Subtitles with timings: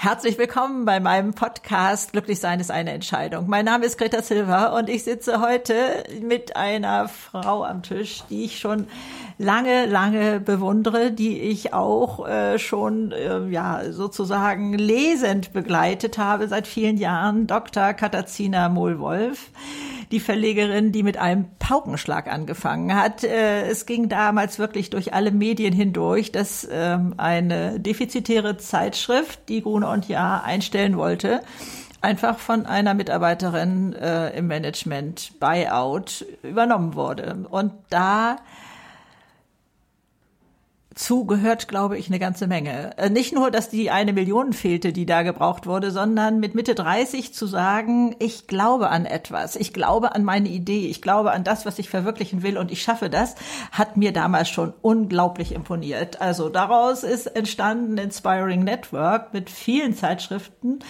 [0.00, 3.48] Herzlich willkommen bei meinem Podcast Glücklich sein ist eine Entscheidung.
[3.48, 8.44] Mein Name ist Greta Silva und ich sitze heute mit einer Frau am Tisch, die
[8.44, 8.86] ich schon
[9.38, 16.66] lange, lange bewundere, die ich auch äh, schon äh, ja sozusagen lesend begleitet habe seit
[16.66, 17.94] vielen Jahren, Dr.
[17.94, 19.50] Katazina Mohlwolf
[20.10, 23.24] die Verlegerin, die mit einem Paukenschlag angefangen hat.
[23.24, 29.62] Äh, es ging damals wirklich durch alle Medien hindurch, dass ähm, eine defizitäre Zeitschrift, die
[29.62, 31.42] Grune und Jahr, einstellen wollte
[32.00, 37.44] einfach von einer Mitarbeiterin äh, im Management Buyout übernommen wurde.
[37.50, 38.36] Und da
[40.98, 42.96] zu gehört, glaube ich, eine ganze Menge.
[42.98, 46.74] Äh, nicht nur, dass die eine Million fehlte, die da gebraucht wurde, sondern mit Mitte
[46.74, 51.44] 30 zu sagen, ich glaube an etwas, ich glaube an meine Idee, ich glaube an
[51.44, 53.36] das, was ich verwirklichen will und ich schaffe das,
[53.70, 56.20] hat mir damals schon unglaublich imponiert.
[56.20, 60.80] Also daraus ist entstanden Inspiring Network mit vielen Zeitschriften,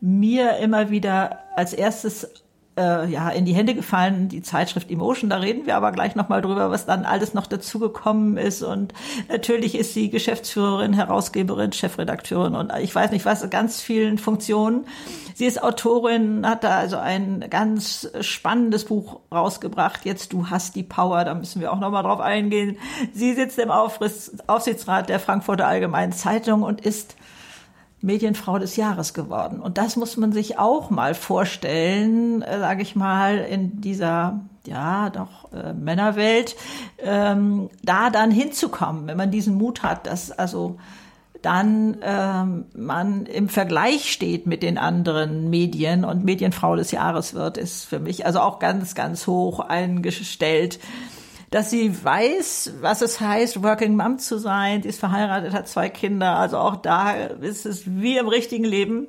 [0.00, 2.28] mir immer wieder als erstes
[2.76, 5.30] äh, ja in die Hände gefallen, die Zeitschrift Emotion.
[5.30, 8.62] Da reden wir aber gleich nochmal drüber, was dann alles noch dazugekommen ist.
[8.62, 8.94] Und
[9.28, 14.86] natürlich ist sie Geschäftsführerin, Herausgeberin, Chefredakteurin und ich weiß nicht was, ganz vielen Funktionen.
[15.34, 20.04] Sie ist Autorin, hat da also ein ganz spannendes Buch rausgebracht.
[20.04, 22.78] Jetzt du hast die Power, da müssen wir auch nochmal drauf eingehen.
[23.12, 27.16] Sie sitzt im Aufsichtsrat der Frankfurter Allgemeinen Zeitung und ist
[28.02, 29.60] Medienfrau des Jahres geworden.
[29.60, 35.10] Und das muss man sich auch mal vorstellen, äh, sage ich mal, in dieser ja
[35.10, 36.56] doch äh, Männerwelt,
[36.98, 40.78] ähm, da dann hinzukommen, wenn man diesen Mut hat, dass also
[41.42, 47.58] dann ähm, man im Vergleich steht mit den anderen Medien und Medienfrau des Jahres wird,
[47.58, 50.78] ist für mich also auch ganz, ganz hoch eingestellt
[51.52, 54.82] dass sie weiß, was es heißt, Working Mom zu sein.
[54.82, 56.36] Sie ist verheiratet, hat zwei Kinder.
[56.38, 59.06] Also auch da ist es wie im richtigen Leben.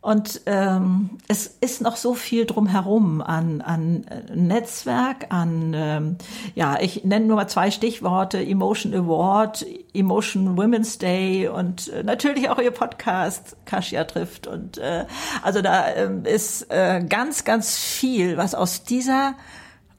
[0.00, 4.04] Und ähm, es ist noch so viel drumherum an, an
[4.34, 6.16] Netzwerk, an, ähm,
[6.54, 9.64] ja, ich nenne nur mal zwei Stichworte, Emotion Award,
[9.94, 14.46] Emotion Women's Day und äh, natürlich auch ihr Podcast Kasia trifft.
[14.46, 15.06] Und äh,
[15.42, 19.36] also da äh, ist äh, ganz, ganz viel, was aus dieser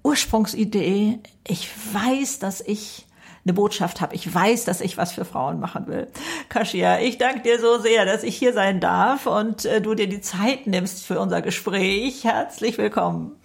[0.05, 3.07] Ursprungsidee, ich weiß, dass ich
[3.43, 4.13] eine Botschaft habe.
[4.13, 6.07] Ich weiß, dass ich was für Frauen machen will.
[6.47, 10.07] Kasia, ich danke dir so sehr, dass ich hier sein darf und äh, du dir
[10.07, 12.23] die Zeit nimmst für unser Gespräch.
[12.23, 13.35] Herzlich willkommen.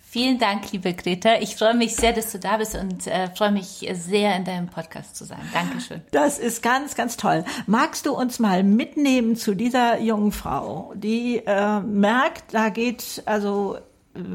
[0.00, 1.36] Vielen Dank, liebe Greta.
[1.40, 4.66] Ich freue mich sehr, dass du da bist und äh, freue mich sehr, in deinem
[4.66, 5.38] Podcast zu sein.
[5.52, 6.02] Dankeschön.
[6.10, 7.44] Das ist ganz, ganz toll.
[7.68, 13.78] Magst du uns mal mitnehmen zu dieser jungen Frau, die äh, merkt, da geht also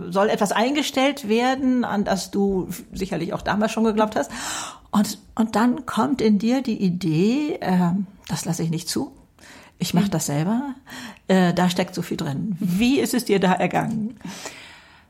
[0.09, 4.31] soll etwas eingestellt werden, an das du sicherlich auch damals schon geglaubt hast.
[4.91, 7.91] Und, und dann kommt in dir die Idee, äh,
[8.28, 9.12] das lasse ich nicht zu.
[9.78, 10.75] Ich mache das selber.
[11.28, 12.56] Äh, da steckt so viel drin.
[12.59, 14.18] Wie ist es dir da ergangen?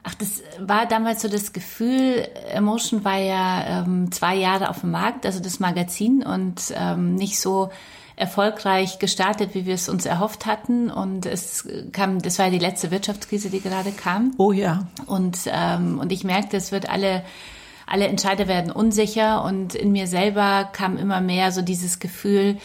[0.01, 4.91] Ach, das war damals so das Gefühl, Emotion war ja ähm, zwei Jahre auf dem
[4.91, 7.71] Markt, also das Magazin und ähm, nicht so
[8.15, 10.89] erfolgreich gestartet, wie wir es uns erhofft hatten.
[10.89, 14.33] Und es kam, das war die letzte Wirtschaftskrise, die gerade kam.
[14.37, 14.87] Oh ja.
[15.05, 17.23] Und, ähm, und ich merkte, es wird alle,
[17.85, 22.57] alle Entscheider werden unsicher und in mir selber kam immer mehr so dieses Gefühl,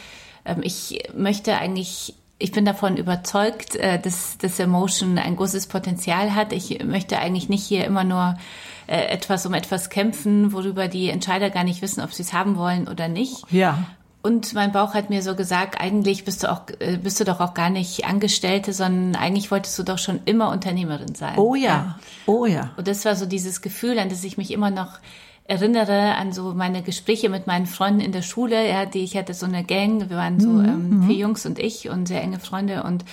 [0.44, 6.34] ähm, ich möchte eigentlich ich bin davon überzeugt, äh, dass, dass Emotion ein großes Potenzial
[6.34, 6.52] hat.
[6.52, 8.38] Ich möchte eigentlich nicht hier immer nur
[8.86, 12.56] äh, etwas um etwas kämpfen, worüber die Entscheider gar nicht wissen, ob sie es haben
[12.56, 13.44] wollen oder nicht.
[13.50, 13.84] Ja.
[14.22, 17.40] Und mein Bauch hat mir so gesagt, eigentlich bist du auch, äh, bist du doch
[17.40, 21.38] auch gar nicht Angestellte, sondern eigentlich wolltest du doch schon immer Unternehmerin sein.
[21.38, 21.98] Oh ja, ja.
[22.26, 22.70] oh ja.
[22.76, 24.98] Und das war so dieses Gefühl, an das ich mich immer noch
[25.44, 28.68] erinnere, an so meine Gespräche mit meinen Freunden in der Schule.
[28.68, 30.64] Ja, die, ich hatte so eine Gang, wir waren so mhm.
[30.64, 31.06] ähm, mhm.
[31.08, 33.04] vier Jungs und ich und sehr enge Freunde und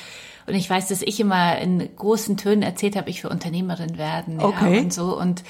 [0.46, 4.40] und ich weiß, dass ich immer in großen Tönen erzählt habe, ich will Unternehmerin werden.
[4.40, 4.76] Okay.
[4.76, 5.44] Ja, und so und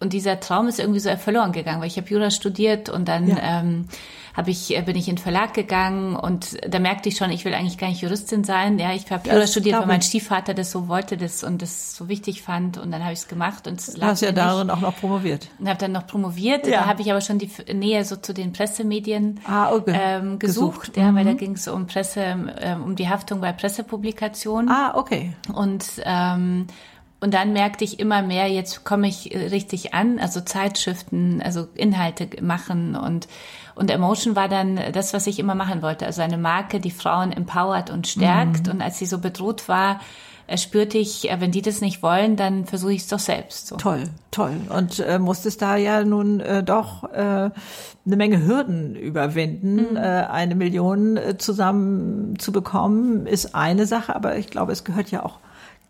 [0.00, 3.28] und dieser Traum ist irgendwie so verloren gegangen, weil ich habe Jura studiert und dann
[3.28, 3.60] ja.
[3.60, 3.84] ähm,
[4.34, 7.44] hab ich, äh, bin ich in den Verlag gegangen und da merkte ich schon, ich
[7.44, 8.78] will eigentlich gar nicht Juristin sein.
[8.78, 12.08] Ja, ich habe Jura studiert, weil mein Stiefvater das so wollte das und das so
[12.08, 13.66] wichtig fand und dann habe ich es gemacht.
[13.66, 15.48] Und du hast ja darin auch noch promoviert.
[15.58, 16.66] Und habe dann noch promoviert.
[16.66, 16.80] Ja.
[16.80, 19.98] Da habe ich aber schon die Nähe so zu den Pressemedien ah, okay.
[20.00, 20.96] ähm, gesucht, gesucht.
[20.96, 21.16] ja, mhm.
[21.16, 24.70] weil da ging es um Presse, ähm, um die Haftung bei Pressepublikationen.
[24.70, 25.34] Ah, okay.
[25.52, 26.68] Und ähm,
[27.20, 31.68] und dann merkte ich immer mehr, jetzt komme ich äh, richtig an, also Zeitschriften, also
[31.74, 33.28] Inhalte machen und,
[33.74, 36.06] und Emotion war dann das, was ich immer machen wollte.
[36.06, 38.66] Also eine Marke, die Frauen empowert und stärkt.
[38.66, 38.72] Mhm.
[38.72, 40.00] Und als sie so bedroht war,
[40.56, 43.68] spür dich, wenn die das nicht wollen, dann versuche ich es doch selbst.
[43.68, 43.76] So.
[43.76, 44.56] Toll, toll.
[44.74, 49.92] Und äh, musstest da ja nun äh, doch äh, eine Menge Hürden überwinden.
[49.92, 49.96] Mhm.
[49.96, 55.10] Äh, eine Million äh, zusammen zu bekommen, ist eine Sache, aber ich glaube, es gehört
[55.10, 55.38] ja auch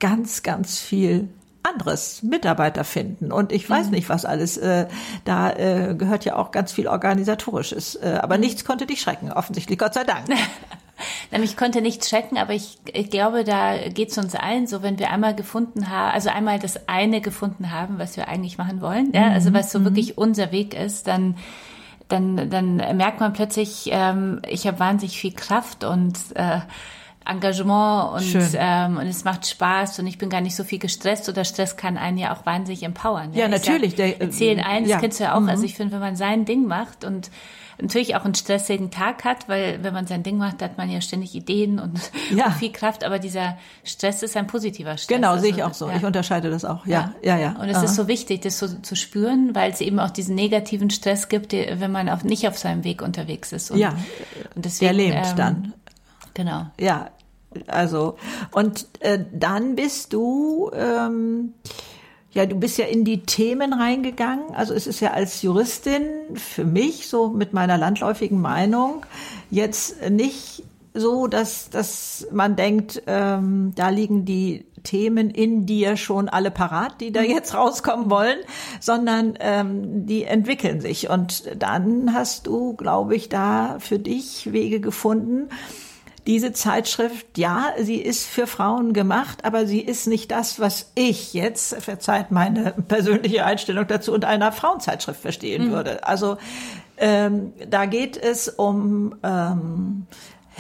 [0.01, 1.29] ganz, ganz viel
[1.63, 3.93] anderes Mitarbeiter finden und ich weiß mhm.
[3.93, 4.87] nicht was alles äh,
[5.25, 8.41] da äh, gehört ja auch ganz viel organisatorisches äh, aber mhm.
[8.41, 10.27] nichts konnte dich schrecken offensichtlich Gott sei Dank
[11.31, 14.99] ich konnte nichts schrecken, aber ich, ich glaube, da geht es uns allen so, wenn
[14.99, 19.13] wir einmal gefunden haben, also einmal das eine gefunden haben, was wir eigentlich machen wollen,
[19.13, 19.85] ja, also was so mhm.
[19.85, 21.37] wirklich unser Weg ist, dann
[22.09, 26.59] dann, dann merkt man plötzlich, ähm, ich habe wahnsinnig viel Kraft und äh,
[27.31, 31.29] Engagement und, ähm, und es macht Spaß und ich bin gar nicht so viel gestresst
[31.29, 33.33] oder Stress kann einen ja auch wahnsinnig empowern.
[33.33, 33.93] Ja, ja natürlich.
[33.93, 34.99] Sag, der, erzählen eins, ja.
[34.99, 35.37] kennst du ja auch.
[35.37, 35.51] Also mhm.
[35.51, 37.31] Also ich finde, wenn man sein Ding macht und
[37.83, 41.01] natürlich auch einen stressigen Tag hat, weil wenn man sein Ding macht, hat man ja
[41.01, 42.01] ständig Ideen und,
[42.35, 42.47] ja.
[42.47, 45.17] und viel Kraft, aber dieser Stress ist ein positiver Stress.
[45.17, 45.89] Genau, also, sehe ich auch so.
[45.89, 45.97] Ja.
[45.97, 46.87] Ich unterscheide das auch.
[46.87, 47.57] Ja, ja, ja.
[47.61, 47.85] Und es Aha.
[47.85, 51.53] ist so wichtig, das so zu spüren, weil es eben auch diesen negativen Stress gibt,
[51.53, 53.71] wenn man auf, nicht auf seinem Weg unterwegs ist.
[53.71, 53.95] Und, ja,
[54.55, 55.73] und deswegen, der lebt ähm, dann.
[56.35, 56.67] Genau.
[56.79, 57.11] Ja,
[57.67, 58.17] also
[58.53, 61.55] und äh, dann bist du ähm,
[62.33, 64.55] ja, du bist ja in die Themen reingegangen.
[64.55, 66.03] Also es ist ja als Juristin
[66.35, 69.05] für mich so mit meiner landläufigen Meinung
[69.51, 70.63] jetzt nicht
[70.95, 77.01] so, dass, dass man denkt, ähm, da liegen die Themen in dir schon alle parat,
[77.01, 78.39] die da jetzt rauskommen wollen,
[78.81, 81.11] sondern ähm, die entwickeln sich.
[81.11, 85.49] Und dann hast du, glaube ich, da für dich Wege gefunden,
[86.27, 91.33] diese Zeitschrift, ja, sie ist für Frauen gemacht, aber sie ist nicht das, was ich
[91.35, 95.73] jetzt, verzeiht meine persönliche Einstellung dazu, unter einer Frauenzeitschrift verstehen mhm.
[95.73, 96.07] würde.
[96.07, 96.37] Also
[96.99, 100.07] ähm, da geht es um ähm,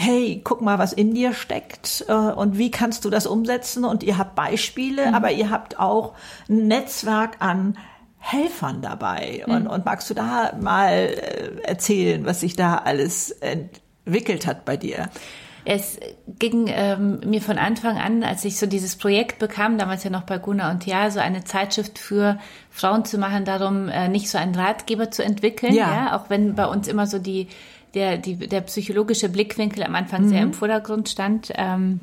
[0.01, 3.85] hey, guck mal, was in dir steckt äh, und wie kannst du das umsetzen?
[3.85, 5.15] Und ihr habt Beispiele, mhm.
[5.15, 6.15] aber ihr habt auch
[6.49, 7.77] ein Netzwerk an
[8.19, 9.45] Helfern dabei.
[9.47, 9.55] Mhm.
[9.55, 14.79] Und, und magst du da mal äh, erzählen, was sich da alles entwickelt hat bei
[14.79, 15.11] dir?
[15.72, 20.11] Es ging ähm, mir von Anfang an, als ich so dieses Projekt bekam, damals ja
[20.11, 22.40] noch bei Guna und Ja, so eine Zeitschrift für
[22.70, 25.88] Frauen zu machen, darum äh, nicht so einen Ratgeber zu entwickeln, ja.
[25.88, 27.46] ja, auch wenn bei uns immer so die
[27.94, 30.28] der die der psychologische Blickwinkel am Anfang mhm.
[30.31, 31.52] sehr im Vordergrund stand.
[31.55, 32.00] Ähm,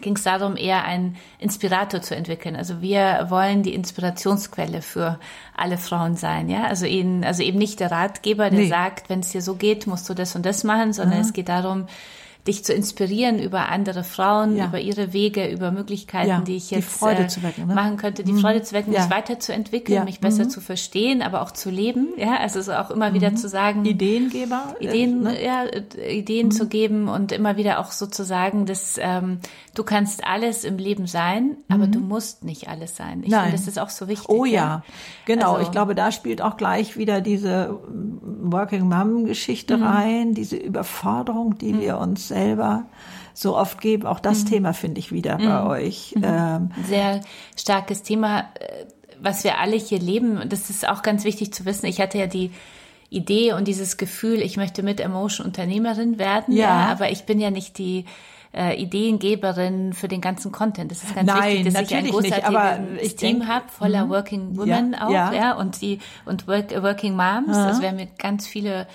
[0.00, 2.56] ging es darum, eher einen Inspirator zu entwickeln.
[2.56, 5.20] Also wir wollen die Inspirationsquelle für
[5.56, 6.64] alle Frauen sein, ja.
[6.64, 8.68] Also eben, also eben nicht der Ratgeber, der nee.
[8.68, 11.24] sagt, wenn es dir so geht, musst du das und das machen, sondern mhm.
[11.24, 11.86] es geht darum,
[12.46, 14.66] dich zu inspirieren über andere Frauen, ja.
[14.66, 17.74] über ihre Wege, über Möglichkeiten, ja, die ich jetzt die äh, wecken, ne?
[17.74, 18.38] machen könnte, die mhm.
[18.38, 19.02] Freude zu wecken, ja.
[19.02, 20.50] mich weiterzuentwickeln, mich besser mhm.
[20.50, 22.08] zu verstehen, aber auch zu leben.
[22.16, 23.14] Ja, also so auch immer mhm.
[23.14, 23.84] wieder zu sagen.
[23.84, 24.74] Ideengeber.
[24.80, 25.44] Äh, Ideen, ne?
[25.44, 25.64] ja,
[26.08, 26.68] Ideen zu mhm.
[26.68, 29.40] geben und immer wieder auch so zu sagen, dass ähm,
[29.74, 32.08] du kannst alles im Leben sein, aber du mhm.
[32.08, 33.22] musst nicht alles sein.
[33.24, 34.28] Ich finde, das ist auch so wichtig.
[34.28, 34.82] Oh ja,
[35.24, 35.54] genau.
[35.54, 39.82] Also, ich glaube, da spielt auch gleich wieder diese Working Mom Geschichte mhm.
[39.82, 42.84] rein, diese Überforderung, die wir uns selber
[43.34, 44.06] so oft geben.
[44.06, 44.48] Auch das mhm.
[44.48, 45.46] Thema finde ich wieder mhm.
[45.46, 46.14] bei euch.
[46.16, 46.24] Mhm.
[46.24, 47.20] Ähm, Sehr
[47.56, 48.84] starkes Thema, äh,
[49.20, 50.48] was wir alle hier leben.
[50.48, 51.86] Das ist auch ganz wichtig zu wissen.
[51.86, 52.50] Ich hatte ja die
[53.08, 56.54] Idee und dieses Gefühl, ich möchte mit Emotion Unternehmerin werden.
[56.54, 56.64] Ja.
[56.64, 58.04] ja aber ich bin ja nicht die
[58.54, 60.90] äh, Ideengeberin für den ganzen Content.
[60.90, 64.10] Das ist ganz Nein, wichtig, dass ich ein großartiges Team habe, voller mhm.
[64.10, 65.32] Working Women ja, auch, ja.
[65.32, 67.56] ja, und die und work, Working Moms.
[67.56, 68.86] Also wir haben mit ganz viele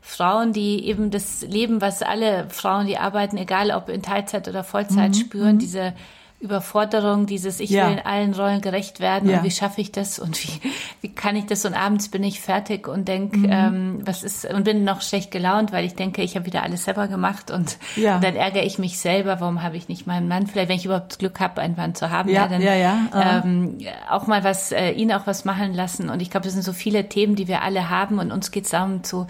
[0.00, 4.64] Frauen, die eben das Leben, was alle Frauen, die arbeiten, egal ob in Teilzeit oder
[4.64, 5.14] Vollzeit, mhm.
[5.14, 5.58] spüren, mhm.
[5.60, 5.92] diese
[6.40, 7.86] Überforderung, dieses Ich ja.
[7.86, 9.38] will in allen Rollen gerecht werden ja.
[9.38, 10.60] und wie schaffe ich das und wie,
[11.02, 13.48] wie kann ich das und abends bin ich fertig und denk, mhm.
[13.50, 16.84] ähm, was ist und bin noch schlecht gelaunt, weil ich denke, ich habe wieder alles
[16.84, 18.14] selber gemacht und, ja.
[18.16, 20.86] und dann ärgere ich mich selber, warum habe ich nicht meinen Mann, vielleicht wenn ich
[20.86, 23.42] überhaupt Glück habe, einen Mann zu haben, ja, dann ja, ja.
[23.44, 23.76] Ähm,
[24.08, 26.72] auch mal was, äh, ihn auch was machen lassen und ich glaube, das sind so
[26.72, 29.26] viele Themen, die wir alle haben und uns geht es darum zu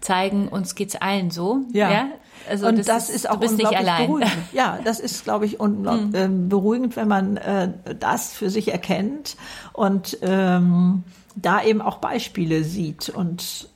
[0.00, 1.60] zeigen, uns geht's allen so.
[1.72, 1.90] Ja.
[1.90, 2.08] ja?
[2.48, 4.32] Also und das, das ist, ist, auch unglaublich beruhigend.
[4.52, 6.48] Ja, das ist, glaube ich, unglaublich mhm.
[6.48, 9.36] beruhigend, wenn man äh, das für sich erkennt
[9.72, 11.04] und ähm,
[11.36, 13.08] da eben auch Beispiele sieht.
[13.08, 13.68] Und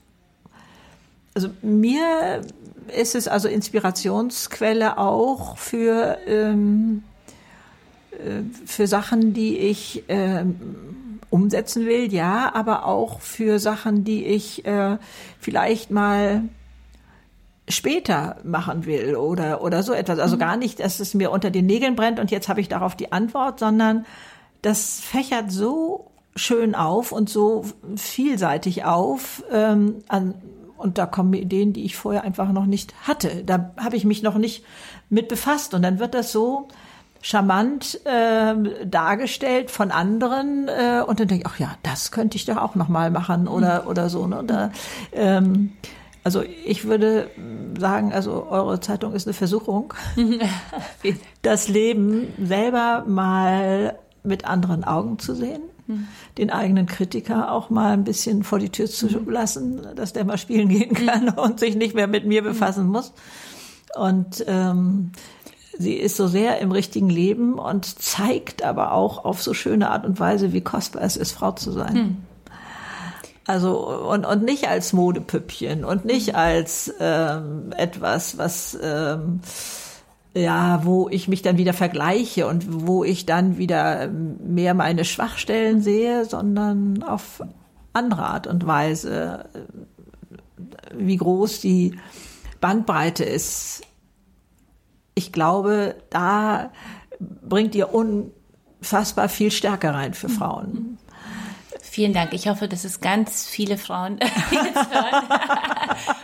[1.33, 2.41] also mir
[2.95, 7.03] ist es also Inspirationsquelle auch für ähm,
[8.11, 10.55] äh, für Sachen, die ich ähm,
[11.33, 14.97] umsetzen will, ja, aber auch für Sachen, die ich äh,
[15.39, 16.43] vielleicht mal
[17.67, 20.19] später machen will oder oder so etwas.
[20.19, 20.41] Also mhm.
[20.41, 23.11] gar nicht, dass es mir unter den Nägeln brennt und jetzt habe ich darauf die
[23.11, 24.05] Antwort, sondern
[24.61, 29.43] das fächert so schön auf und so vielseitig auf.
[29.51, 30.35] Ähm, an,
[30.77, 33.43] und da kommen Ideen, die ich vorher einfach noch nicht hatte.
[33.43, 34.65] Da habe ich mich noch nicht
[35.09, 35.73] mit befasst.
[35.73, 36.67] Und dann wird das so
[37.23, 38.53] charmant äh,
[38.85, 42.75] dargestellt von anderen äh, und dann denke ich, ach ja, das könnte ich doch auch
[42.75, 44.27] noch mal machen oder oder so.
[44.27, 44.39] Ne?
[44.39, 44.71] Oder,
[45.13, 45.71] ähm,
[46.25, 47.29] also ich würde
[47.79, 49.93] sagen, also eure Zeitung ist eine Versuchung,
[51.41, 56.07] das Leben selber mal mit anderen Augen zu sehen, mhm.
[56.37, 59.29] den eigenen Kritiker auch mal ein bisschen vor die Tür zu mhm.
[59.29, 61.33] lassen, dass der mal spielen gehen kann mhm.
[61.37, 63.13] und sich nicht mehr mit mir befassen muss.
[63.95, 65.11] Und ähm,
[65.77, 70.05] sie ist so sehr im richtigen Leben und zeigt aber auch auf so schöne Art
[70.05, 71.95] und Weise, wie kostbar es ist, Frau zu sein.
[71.95, 72.17] Hm.
[73.45, 79.41] Also und, und nicht als Modepüppchen und nicht als ähm, etwas, was ähm,
[80.33, 85.81] ja, wo ich mich dann wieder vergleiche und wo ich dann wieder mehr meine Schwachstellen
[85.81, 87.43] sehe, sondern auf
[87.91, 89.45] andere Art und Weise,
[90.95, 91.97] wie groß die
[92.61, 93.83] Bandbreite ist.
[95.15, 96.71] Ich glaube, da
[97.19, 100.97] bringt ihr unfassbar viel Stärke rein für Frauen.
[101.93, 102.33] Vielen Dank.
[102.33, 104.17] Ich hoffe, dass es ganz viele Frauen
[104.49, 105.23] hören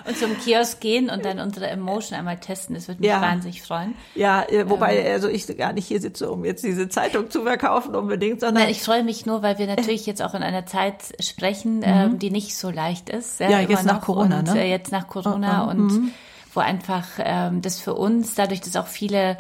[0.08, 2.74] und zum Kiosk gehen und dann unsere Emotion einmal testen.
[2.74, 3.22] Das würde mich ja.
[3.22, 3.94] wahnsinnig freuen.
[4.16, 7.44] Ja, äh, wobei ähm, also ich gar nicht hier sitze, um jetzt diese Zeitung zu
[7.44, 10.66] verkaufen unbedingt, sondern Nein, ich freue mich nur, weil wir natürlich jetzt auch in einer
[10.66, 11.84] Zeit sprechen, mhm.
[11.86, 13.40] ähm, die nicht so leicht ist.
[13.40, 14.64] Ja, ja jetzt nach Corona, und, ne?
[14.64, 15.70] Äh, jetzt nach Corona mhm.
[15.70, 16.12] und mhm.
[16.64, 19.38] Einfach ähm, das für uns, dadurch, dass auch viele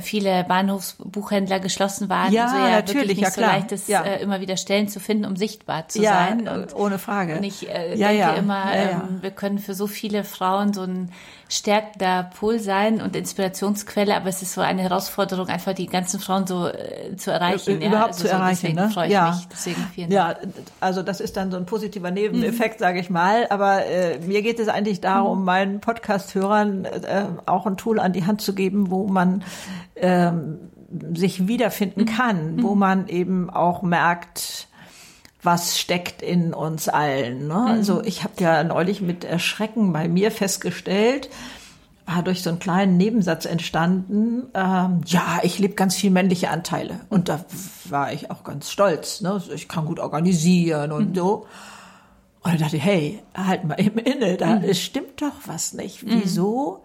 [0.00, 2.32] viele Bahnhofsbuchhändler geschlossen waren.
[2.32, 3.52] Ja, also ja natürlich, nicht ja so klar.
[3.54, 4.02] leicht ist, ja.
[4.02, 6.46] äh, immer wieder Stellen zu finden, um sichtbar zu ja, sein.
[6.46, 7.36] Und, ohne Frage.
[7.36, 8.34] Und ich äh, ja, denke ja.
[8.34, 11.10] immer, ähm, wir können für so viele Frauen so ein
[11.48, 16.46] stärkender Pol sein und Inspirationsquelle, aber es ist so eine Herausforderung, einfach die ganzen Frauen
[16.46, 17.82] so äh, zu erreichen.
[17.82, 18.60] Überhaupt also zu so, erreichen.
[18.62, 18.90] Deswegen ne?
[18.90, 19.30] freue ich ja.
[19.32, 19.48] mich.
[19.48, 20.38] Deswegen vielen Dank.
[20.42, 22.84] Ja, also das ist dann so ein positiver Nebeneffekt, mhm.
[22.84, 23.48] sage ich mal.
[23.50, 25.44] Aber äh, mir geht es eigentlich darum, mhm.
[25.44, 29.42] meinen Podcast-Hörern äh, auch ein Tool an die Hand zu geben, wo man
[29.96, 30.58] ähm,
[31.14, 32.06] sich wiederfinden mhm.
[32.06, 32.78] kann, wo mhm.
[32.78, 34.68] man eben auch merkt,
[35.42, 37.48] was steckt in uns allen.
[37.48, 37.54] Ne?
[37.54, 37.66] Mhm.
[37.66, 41.30] Also ich habe ja neulich mit Erschrecken bei mir festgestellt,
[42.06, 47.00] war durch so einen kleinen Nebensatz entstanden, ähm, ja, ich lebe ganz viel männliche Anteile.
[47.08, 47.44] Und da
[47.88, 49.20] war ich auch ganz stolz.
[49.20, 49.40] Ne?
[49.54, 51.14] Ich kann gut organisieren und mhm.
[51.14, 51.46] so.
[52.42, 54.74] Und ich dachte, hey, halt mal eben inne, da mhm.
[54.74, 56.04] stimmt doch was nicht.
[56.06, 56.82] Wieso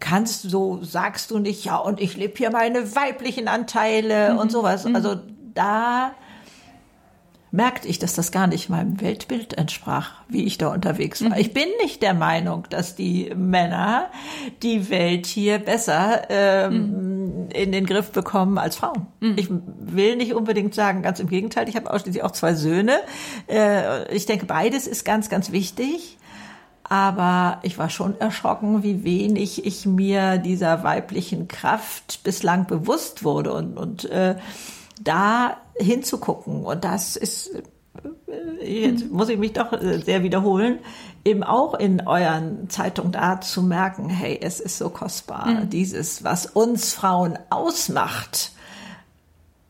[0.00, 4.38] kannst so sagst du nicht, ja, und ich lebe hier meine weiblichen Anteile mhm.
[4.38, 4.84] und sowas.
[4.84, 4.96] Mhm.
[4.96, 5.16] Also
[5.54, 6.12] da
[7.56, 11.30] merkte ich, dass das gar nicht meinem Weltbild entsprach, wie ich da unterwegs war.
[11.30, 11.36] Mhm.
[11.38, 14.10] Ich bin nicht der Meinung, dass die Männer
[14.62, 17.48] die Welt hier besser ähm, mhm.
[17.50, 19.06] in den Griff bekommen als Frauen.
[19.20, 19.34] Mhm.
[19.36, 22.98] Ich will nicht unbedingt sagen, ganz im Gegenteil, ich habe ausschließlich auch zwei Söhne.
[23.48, 26.18] Äh, ich denke, beides ist ganz, ganz wichtig.
[26.88, 33.52] Aber ich war schon erschrocken, wie wenig ich mir dieser weiblichen Kraft bislang bewusst wurde
[33.52, 34.36] und, und äh,
[35.02, 36.64] da hinzugucken.
[36.64, 37.50] Und das ist,
[38.28, 40.78] äh, jetzt muss ich mich doch äh, sehr wiederholen,
[41.24, 45.70] eben auch in euren Zeitungen da zu merken, hey, es ist so kostbar, mhm.
[45.70, 48.52] dieses, was uns Frauen ausmacht.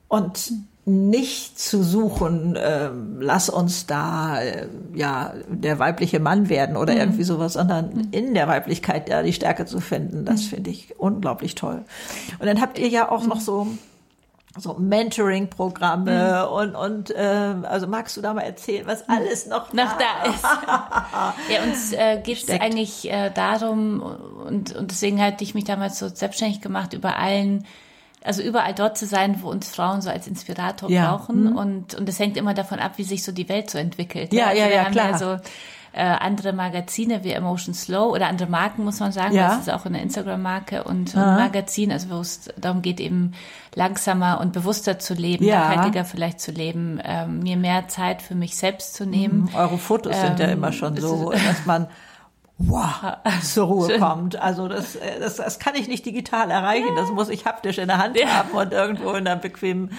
[0.09, 0.53] Und
[0.89, 7.01] nicht zu suchen, äh, lass uns da äh, ja der weibliche Mann werden oder mhm.
[7.01, 8.09] irgendwie sowas, sondern mhm.
[8.13, 10.49] in der Weiblichkeit ja die Stärke zu finden, das mhm.
[10.49, 11.85] finde ich unglaublich toll.
[12.39, 13.67] Und dann habt ihr ja auch noch so
[14.59, 16.55] so Mentoring-Programme mhm.
[16.55, 20.45] und und äh, also magst du da mal erzählen, was alles noch, noch da ist?
[21.53, 24.01] ja, uns äh, geht es eigentlich äh, darum
[24.47, 27.67] und und deswegen hatte ich mich damals so selbstständig gemacht über allen
[28.27, 31.17] also überall dort zu sein, wo uns Frauen so als Inspirator ja.
[31.17, 31.51] brauchen.
[31.51, 31.57] Mhm.
[31.57, 34.33] Und, und das hängt immer davon ab, wie sich so die Welt so entwickelt.
[34.33, 35.11] Ja, also ja, ja, haben klar.
[35.11, 35.39] Ja so,
[35.97, 39.35] äh, andere Magazine wie Emotion Slow oder andere Marken, muss man sagen.
[39.35, 39.49] Ja.
[39.49, 43.33] Das ist auch eine Instagram-Marke und, und Magazin, also wo es darum geht, eben
[43.75, 45.61] langsamer und bewusster zu leben, ja.
[45.61, 49.49] nachhaltiger vielleicht zu leben, ähm, mir mehr Zeit für mich selbst zu nehmen.
[49.51, 49.55] Mhm.
[49.55, 51.87] Eure Fotos ähm, sind ja immer schon so, dass man
[52.59, 54.01] wow, zur Ruhe Schön.
[54.01, 54.37] kommt.
[54.37, 56.95] Also das, äh, das, das kann ich nicht digital erreichen.
[56.97, 58.29] Das muss ich haptisch in der Hand ja.
[58.29, 59.91] haben und irgendwo in einer bequemen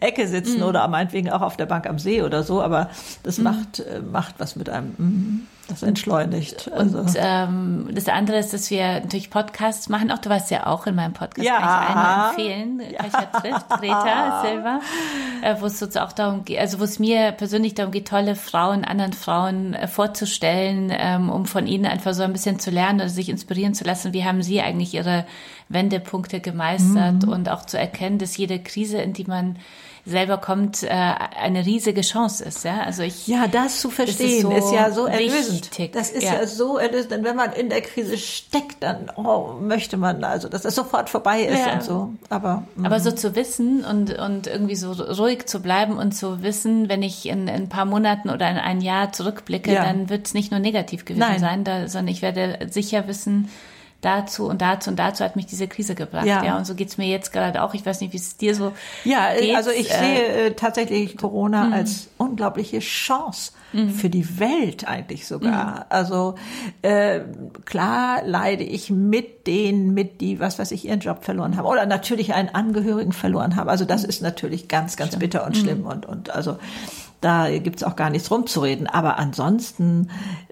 [0.00, 0.66] Ecke sitzen mhm.
[0.66, 2.62] oder meinetwegen auch auf der Bank am See oder so.
[2.62, 2.90] Aber
[3.22, 3.44] das mhm.
[3.44, 4.94] macht, äh, macht was mit einem.
[4.96, 5.46] Mhm.
[5.68, 6.70] Das entschleunigt.
[6.72, 6.98] Also.
[6.98, 10.12] Und ähm, das andere ist, dass wir natürlich Podcasts machen.
[10.12, 11.44] Auch du warst ja auch in meinem Podcast.
[11.46, 11.58] Ja.
[11.58, 12.92] Kann ich einen empfehlen.
[12.92, 13.40] Ja.
[13.40, 14.80] trifft, Greta Silva.
[15.42, 18.36] Äh, wo es sozusagen auch darum geht, also wo es mir persönlich darum geht, tolle
[18.36, 23.00] Frauen, anderen Frauen äh, vorzustellen, ähm, um von ihnen einfach so ein bisschen zu lernen
[23.00, 24.12] oder sich inspirieren zu lassen.
[24.12, 25.26] Wie haben sie eigentlich ihre
[25.68, 27.28] Wendepunkte gemeistert mhm.
[27.28, 29.58] und auch zu erkennen, dass jede Krise, in die man
[30.06, 32.64] selber kommt, äh, eine riesige Chance ist.
[32.64, 35.62] Ja, also ich ja, das zu verstehen ist, so ist, ja so erlösend.
[35.62, 35.92] Wichtig.
[35.92, 36.34] Das ist ja.
[36.34, 36.46] ja.
[36.46, 37.12] so erlösend.
[37.12, 41.10] Und wenn man in der Krise steckt, dann oh, möchte man also, dass das sofort
[41.10, 41.74] vorbei ist ja.
[41.74, 42.12] und so.
[42.30, 42.86] Aber mh.
[42.86, 47.02] aber so zu wissen und und irgendwie so ruhig zu bleiben und zu wissen, wenn
[47.02, 49.84] ich in, in ein paar Monaten oder in ein Jahr zurückblicke, ja.
[49.84, 51.40] dann wird es nicht nur negativ gewesen Nein.
[51.40, 53.50] sein, da, sondern ich werde sicher wissen,
[54.06, 56.26] dazu und dazu und dazu hat mich diese Krise gebracht.
[56.26, 57.74] Ja, ja und so geht's mir jetzt gerade auch.
[57.74, 58.72] Ich weiß nicht, wie es dir so
[59.04, 59.56] Ja, geht.
[59.56, 61.76] also ich äh, sehe äh, tatsächlich Corona mh.
[61.76, 63.90] als unglaubliche Chance mhm.
[63.90, 65.76] für die Welt eigentlich sogar.
[65.76, 65.84] Mhm.
[65.88, 66.34] Also
[66.82, 67.20] äh,
[67.64, 71.86] klar leide ich mit denen mit, die, was weiß ich, ihren Job verloren haben oder
[71.86, 73.68] natürlich einen Angehörigen verloren haben.
[73.68, 74.08] Also das mhm.
[74.08, 75.86] ist natürlich ganz, ganz bitter und schlimm mhm.
[75.86, 76.58] und, und also
[77.26, 78.86] da gibt's auch gar nichts rumzureden.
[78.86, 80.10] Aber ansonsten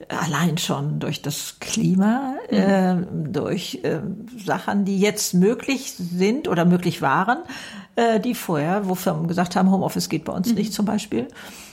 [0.09, 2.57] allein schon durch das Klima, mhm.
[2.57, 2.97] äh,
[3.31, 4.00] durch äh,
[4.45, 7.38] Sachen, die jetzt möglich sind oder möglich waren,
[7.95, 10.57] äh, die vorher, wo Firmen gesagt haben, Homeoffice geht bei uns mhm.
[10.57, 11.28] nicht zum Beispiel.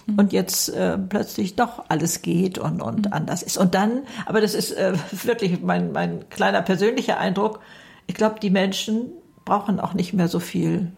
[0.05, 0.19] Mhm.
[0.19, 3.13] Und jetzt äh, plötzlich doch alles geht und, und mhm.
[3.13, 3.57] anders ist.
[3.57, 4.93] Und dann, aber das ist äh,
[5.23, 7.59] wirklich mein, mein kleiner persönlicher Eindruck,
[8.05, 9.07] ich glaube, die Menschen
[9.45, 10.91] brauchen auch nicht mehr so viel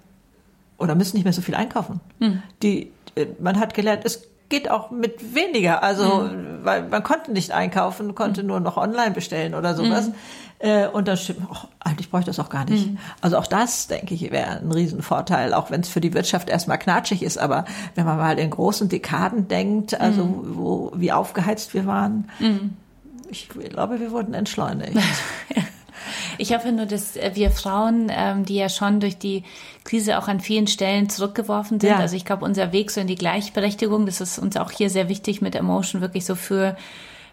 [0.78, 2.00] oder müssen nicht mehr so viel einkaufen.
[2.20, 2.44] Mhm.
[2.62, 5.82] Die, äh, man hat gelernt, es geht auch mit weniger.
[5.82, 6.60] Also, mhm.
[6.64, 8.48] weil man konnte nicht einkaufen, konnte mhm.
[8.50, 10.10] nur noch online bestellen oder sowas.
[10.10, 10.14] Mhm.
[10.60, 12.92] Äh, und dann stimmt, oh, eigentlich bräuchte ich das auch gar nicht.
[12.92, 12.98] Mhm.
[13.22, 16.78] Also auch das, denke ich, wäre ein Riesenvorteil, auch wenn es für die Wirtschaft erstmal
[16.78, 17.38] knatschig ist.
[17.38, 17.66] Aber
[17.96, 20.56] wenn man mal in großen Dekaden denkt, also mhm.
[20.56, 22.30] wo, wie aufgeheizt wir waren,
[23.30, 24.98] ich glaube, wir wurden entschleunigt.
[26.38, 29.44] Ich hoffe nur, dass äh, wir Frauen, ähm, die ja schon durch die
[29.84, 31.98] Krise auch an vielen Stellen zurückgeworfen sind, ja.
[31.98, 35.10] also ich glaube, unser Weg so in die Gleichberechtigung, das ist uns auch hier sehr
[35.10, 36.76] wichtig mit Emotion wirklich so für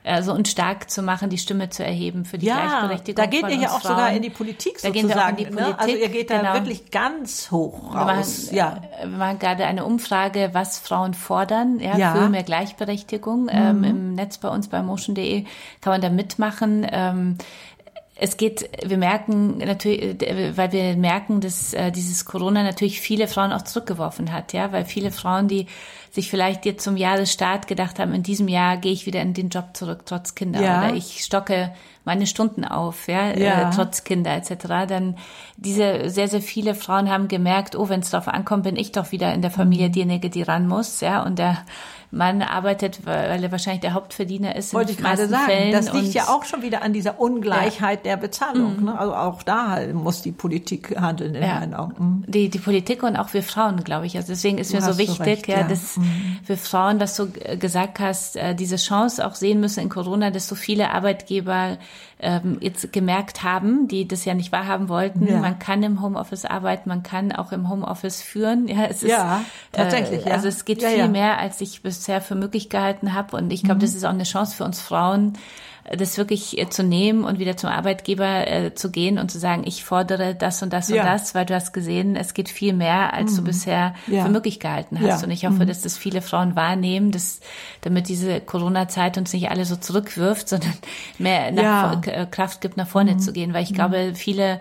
[0.02, 3.16] also uns stark zu machen, die Stimme zu erheben für die ja, Gleichberechtigung.
[3.16, 3.96] Da geht ihr ja auch Frauen.
[3.96, 4.98] sogar in die Politik da sozusagen.
[5.06, 5.78] Gehen wir auch in die Politik, ne?
[5.78, 6.42] Also ihr geht genau.
[6.42, 8.50] da wirklich ganz hoch raus.
[8.50, 9.08] Wir machen, ja.
[9.10, 12.14] wir machen gerade eine Umfrage, was Frauen fordern, ja, ja.
[12.14, 13.44] für mehr Gleichberechtigung.
[13.44, 13.50] Mhm.
[13.52, 15.44] Ähm, Im Netz bei uns bei motion.de
[15.82, 16.86] kann man da mitmachen.
[16.90, 17.36] Ähm,
[18.22, 20.20] es geht, wir merken natürlich,
[20.54, 24.84] weil wir merken, dass äh, dieses Corona natürlich viele Frauen auch zurückgeworfen hat, ja, weil
[24.84, 25.66] viele Frauen, die
[26.10, 29.48] sich vielleicht jetzt zum Jahresstart gedacht haben, in diesem Jahr gehe ich wieder in den
[29.48, 30.84] Job zurück, trotz Kinder, ja.
[30.84, 31.72] oder ich stocke
[32.10, 33.68] meine Stunden auf, ja, äh, ja.
[33.68, 34.88] Äh, trotz Kinder etc.
[34.88, 35.16] Dann
[35.56, 39.12] diese sehr, sehr viele Frauen haben gemerkt, oh, wenn es darauf ankommt, bin ich doch
[39.12, 39.92] wieder in der Familie mhm.
[39.92, 41.58] diejenige, die ran muss, ja, und der
[42.12, 44.74] Mann arbeitet, weil er wahrscheinlich der Hauptverdiener ist.
[44.74, 45.44] Wollte ich gerade sagen.
[45.46, 48.12] Fällen das liegt ja auch schon wieder an dieser Ungleichheit ja.
[48.12, 48.80] der Bezahlung.
[48.80, 48.84] Mhm.
[48.86, 48.98] Ne?
[48.98, 51.60] Also auch da muss die Politik handeln in ja.
[51.60, 51.94] meinen Augen.
[51.98, 52.24] Mhm.
[52.26, 54.16] Die, die Politik und auch wir Frauen, glaube ich.
[54.16, 56.40] Also deswegen ist du mir so wichtig, recht, ja, ja, dass mhm.
[56.44, 60.48] wir Frauen, was du gesagt hast, äh, diese Chance auch sehen müssen in Corona, dass
[60.48, 61.78] so viele Arbeitgeber
[62.20, 65.26] ähm, jetzt gemerkt haben, die das ja nicht wahrhaben wollten.
[65.26, 65.38] Ja.
[65.38, 68.68] Man kann im Homeoffice arbeiten, man kann auch im Homeoffice führen.
[68.68, 70.26] Ja, es ist, ja tatsächlich.
[70.26, 70.34] Äh, ja.
[70.34, 73.36] Also es geht viel mehr, als ich bisher für möglich gehalten habe.
[73.36, 73.80] Und ich glaube, mhm.
[73.80, 75.34] das ist auch eine Chance für uns Frauen,
[75.90, 79.64] das wirklich äh, zu nehmen und wieder zum Arbeitgeber äh, zu gehen und zu sagen,
[79.66, 81.02] ich fordere das und das ja.
[81.02, 83.36] und das, weil du hast gesehen, es geht viel mehr, als mhm.
[83.36, 84.24] du bisher ja.
[84.24, 85.20] für möglich gehalten hast.
[85.20, 85.26] Ja.
[85.26, 85.66] Und ich hoffe, mhm.
[85.66, 87.40] dass das viele Frauen wahrnehmen, dass
[87.80, 90.74] damit diese Corona-Zeit uns nicht alle so zurückwirft, sondern
[91.18, 93.18] mehr nach, äh, Kraft gibt, nach vorne mhm.
[93.18, 94.60] zu gehen, weil ich glaube, viele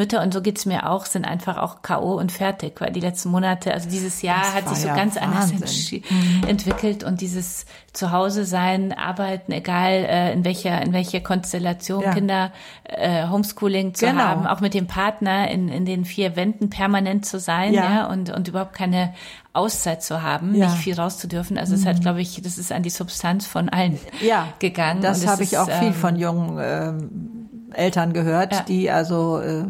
[0.00, 2.14] Mütter, und so geht's mir auch, sind einfach auch K.O.
[2.14, 5.16] und fertig, weil die letzten Monate, also dieses Jahr das hat sich so ja ganz
[5.16, 5.56] Wahnsinn.
[5.56, 6.48] anders mhm.
[6.48, 12.14] entwickelt und dieses Zuhause sein, arbeiten, egal äh, in welcher, in welcher Konstellation, ja.
[12.14, 12.50] Kinder,
[12.84, 14.22] äh, Homeschooling zu genau.
[14.22, 18.06] haben, auch mit dem Partner in, in den vier Wänden permanent zu sein, ja, ja
[18.06, 19.12] und, und überhaupt keine
[19.52, 20.66] Auszeit zu haben, ja.
[20.66, 21.58] nicht viel raus zu dürfen.
[21.58, 22.00] Also es hat, mhm.
[22.00, 25.02] glaube ich, das ist an die Substanz von allen ja, gegangen.
[25.02, 27.39] Das habe ich auch viel ähm, von jungen ähm,
[27.72, 28.62] Eltern gehört, ja.
[28.62, 29.64] die also äh,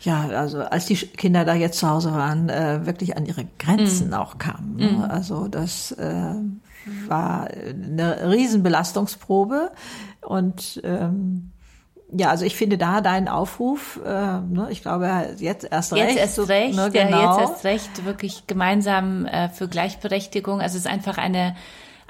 [0.00, 4.08] ja, also als die Kinder da jetzt zu Hause waren, äh, wirklich an ihre Grenzen
[4.08, 4.14] mhm.
[4.14, 4.76] auch kamen.
[4.76, 4.86] Ne?
[4.86, 5.02] Mhm.
[5.02, 6.34] Also das äh,
[7.06, 9.70] war eine Riesenbelastungsprobe
[10.20, 11.52] und ähm,
[12.14, 16.08] ja, also ich finde da deinen Aufruf, äh, ne, ich glaube jetzt erst recht.
[16.08, 17.10] Jetzt erst recht, ne, genau.
[17.10, 20.60] ja, jetzt erst recht, wirklich gemeinsam äh, für Gleichberechtigung.
[20.60, 21.56] Also es ist einfach eine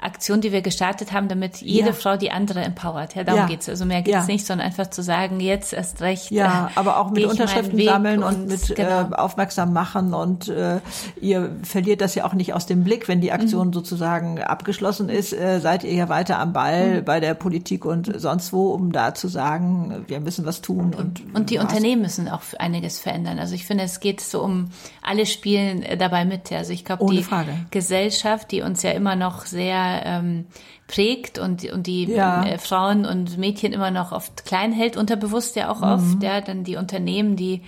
[0.03, 1.93] Aktion, die wir gestartet haben, damit jede ja.
[1.93, 3.15] Frau die andere empowert.
[3.15, 3.47] Ja, darum ja.
[3.47, 3.69] geht's.
[3.69, 4.25] Also mehr geht's ja.
[4.25, 6.31] nicht, sondern einfach zu sagen, jetzt erst recht.
[6.31, 9.09] Ja, äh, aber auch mit Unterschriften sammeln und, und mit genau.
[9.11, 10.79] äh, aufmerksam machen und äh,
[11.19, 13.73] ihr verliert das ja auch nicht aus dem Blick, wenn die Aktion mhm.
[13.73, 17.05] sozusagen abgeschlossen ist, äh, seid ihr ja weiter am Ball mhm.
[17.05, 21.21] bei der Politik und sonst wo, um da zu sagen, wir müssen was tun und
[21.33, 21.63] und die was.
[21.63, 23.39] Unternehmen müssen auch einiges verändern.
[23.39, 24.69] Also ich finde, es geht so um
[25.01, 26.51] alle spielen dabei mit.
[26.51, 27.51] Also ich glaube, die Frage.
[27.71, 30.45] Gesellschaft, die uns ja immer noch sehr ähm,
[30.87, 32.45] prägt und, und die ja.
[32.45, 35.87] äh, Frauen und Mädchen immer noch oft klein hält, unterbewusst ja auch mhm.
[35.87, 37.61] oft, ja, dann die Unternehmen, die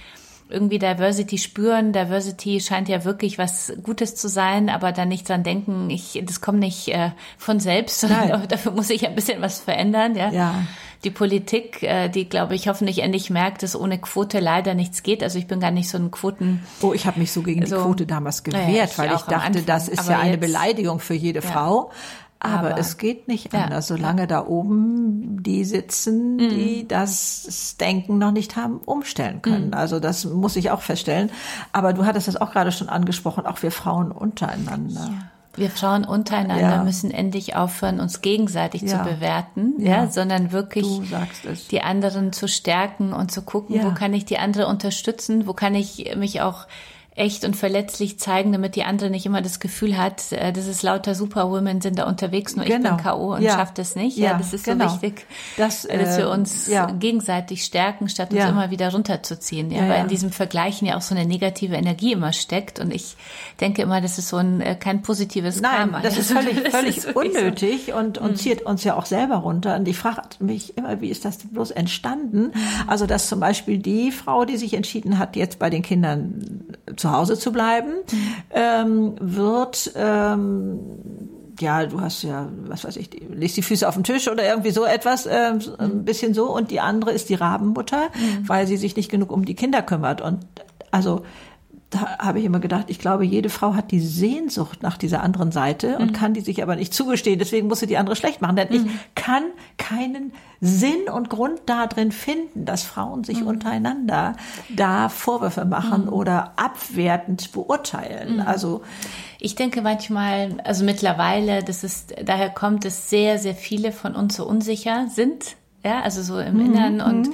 [0.50, 1.92] irgendwie Diversity spüren.
[1.92, 6.42] Diversity scheint ja wirklich was Gutes zu sein, aber dann nicht dran denken, ich, das
[6.42, 10.16] kommt nicht äh, von selbst, sondern dafür muss ich ein bisschen was verändern.
[10.16, 10.32] Ja.
[10.32, 10.56] ja.
[11.06, 15.22] Die Politik, äh, die glaube ich hoffentlich endlich merkt, dass ohne Quote leider nichts geht.
[15.22, 16.64] Also ich bin gar nicht so ein Quoten.
[16.82, 19.22] Oh, ich habe mich so gegen so, die Quote damals gewehrt, ja, ich weil ich
[19.22, 21.50] dachte, Anfang, das ist ja eine Beleidigung für jede ja.
[21.50, 21.92] Frau.
[22.40, 24.28] Aber, Aber, es geht nicht ja, anders, solange ja.
[24.28, 26.88] da oben die sitzen, die mhm.
[26.88, 29.68] das Denken noch nicht haben umstellen können.
[29.68, 29.74] Mhm.
[29.74, 31.32] Also das muss ich auch feststellen.
[31.72, 35.10] Aber du hattest das auch gerade schon angesprochen, auch wir Frauen untereinander.
[35.12, 35.32] Ja.
[35.56, 36.84] Wir Frauen untereinander ja.
[36.84, 38.88] müssen endlich aufhören, uns gegenseitig ja.
[38.90, 40.08] zu bewerten, ja.
[40.08, 40.88] sondern wirklich
[41.72, 45.76] die anderen zu stärken und zu gucken, wo kann ich die andere unterstützen, wo kann
[45.76, 46.66] ich mich auch
[47.16, 50.84] echt und verletzlich zeigen, damit die andere nicht immer das Gefühl hat, äh, das ist
[50.84, 52.76] lauter Superwomen sind da unterwegs, nur genau.
[52.76, 53.10] ich bin genau.
[53.10, 53.36] K.O.
[53.36, 53.54] und ja.
[53.54, 54.18] schafft es nicht.
[54.18, 54.90] Ja, ja, das ist genau.
[54.90, 55.26] so wichtig,
[55.56, 56.88] das, äh, dass wir uns ja.
[56.92, 59.72] gegenseitig stärken, statt uns immer wieder runterzuziehen.
[59.72, 63.16] Ja, weil in diesem Vergleichen ja auch so eine negative Energie immer steckt und ich
[63.62, 66.02] denke immer, das ist so ein äh, kein positives Nein, Karma.
[66.02, 67.96] das ist völlig, das völlig ist unnötig so.
[67.98, 68.36] und, und mhm.
[68.36, 69.76] zieht uns ja auch selber runter.
[69.78, 72.48] Und ich frage mich immer, wie ist das bloß entstanden?
[72.48, 72.54] Mhm.
[72.88, 77.05] Also, dass zum Beispiel die Frau, die sich entschieden hat, jetzt bei den Kindern zu
[77.06, 77.94] zu Hause zu bleiben,
[78.52, 80.80] ähm, wird ähm,
[81.60, 84.72] ja, du hast ja, was weiß ich, legst die Füße auf den Tisch oder irgendwie
[84.72, 86.54] so etwas, äh, ein bisschen so.
[86.54, 88.50] Und die andere ist die Rabenmutter, mhm.
[88.50, 90.20] weil sie sich nicht genug um die Kinder kümmert.
[90.20, 90.40] Und
[90.92, 91.24] also
[91.96, 95.52] da habe ich immer gedacht, ich glaube, jede Frau hat die Sehnsucht nach dieser anderen
[95.52, 96.14] Seite und mhm.
[96.14, 97.40] kann die sich aber nicht zugestehen.
[97.40, 98.58] Deswegen muss sie die andere schlecht machen.
[98.58, 98.76] Denn mhm.
[98.76, 99.44] ich kann
[99.78, 103.48] keinen Sinn und Grund darin finden, dass Frauen sich mhm.
[103.48, 104.36] untereinander
[104.76, 106.14] da Vorwürfe machen mhm.
[106.14, 108.36] oder abwertend beurteilen.
[108.36, 108.42] Mhm.
[108.42, 108.82] Also
[109.40, 114.36] ich denke manchmal, also mittlerweile, das ist, daher kommt, dass sehr, sehr viele von uns
[114.36, 115.56] so unsicher sind.
[115.84, 116.60] Ja, also so im.
[116.60, 117.30] Innern und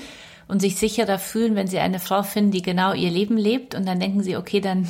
[0.47, 3.87] und sich sicherer fühlen, wenn sie eine Frau finden, die genau ihr Leben lebt und
[3.87, 4.87] dann denken sie, okay, dann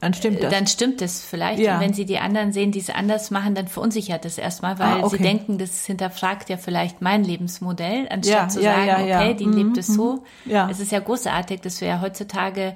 [0.00, 0.52] dann stimmt das.
[0.52, 1.60] Dann stimmt es vielleicht.
[1.60, 1.76] Ja.
[1.76, 5.00] Und wenn sie die anderen sehen, die es anders machen, dann verunsichert es erstmal, weil
[5.00, 5.16] ah, okay.
[5.16, 9.46] sie denken, das hinterfragt ja vielleicht mein Lebensmodell, anstatt ja, zu ja, sagen, okay, die
[9.46, 9.52] mhm.
[9.54, 10.24] lebt es so.
[10.44, 10.50] Mhm.
[10.50, 10.68] Ja.
[10.70, 12.74] Es ist ja großartig, dass wir ja heutzutage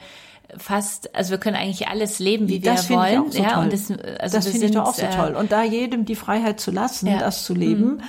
[0.57, 3.13] fast, also wir können eigentlich alles leben, wie das wir wollen.
[3.13, 3.65] Ich auch so ja, toll.
[3.65, 5.37] und das, also das finde ich doch auch so äh, toll.
[5.37, 7.97] Und da jedem die Freiheit zu lassen, das zu leben.
[7.97, 8.03] Mhm.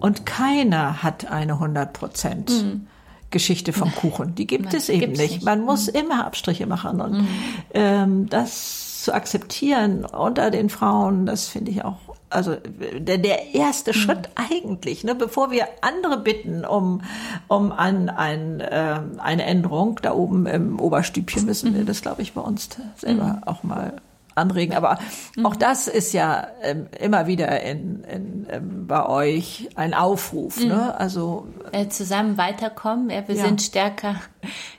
[0.00, 2.50] Und keiner hat eine 100 Prozent.
[2.50, 2.86] Mhm.
[3.32, 4.34] Geschichte vom Kuchen.
[4.36, 5.32] Die gibt Nein, es eben nicht.
[5.32, 5.42] nicht.
[5.42, 5.98] Man muss mhm.
[5.98, 7.28] immer Abstriche machen und mhm.
[7.74, 11.98] ähm, das zu akzeptieren unter den Frauen, das finde ich auch
[12.32, 13.94] also der, der erste mhm.
[13.94, 17.02] Schritt eigentlich, ne, bevor wir andere bitten um,
[17.48, 21.86] um an ein, äh, eine Änderung da oben im Oberstübchen, müssen wir mhm.
[21.86, 23.44] das, glaube ich, bei uns selber mhm.
[23.44, 23.94] auch mal
[24.34, 24.74] anregen.
[24.74, 24.98] Aber
[25.36, 25.46] mhm.
[25.46, 30.58] auch das ist ja ähm, immer wieder in, in, ähm, bei euch ein Aufruf.
[30.58, 30.68] Mhm.
[30.68, 30.98] Ne?
[30.98, 33.10] Also äh, zusammen weiterkommen.
[33.10, 33.44] Ja, wir ja.
[33.44, 34.16] sind stärker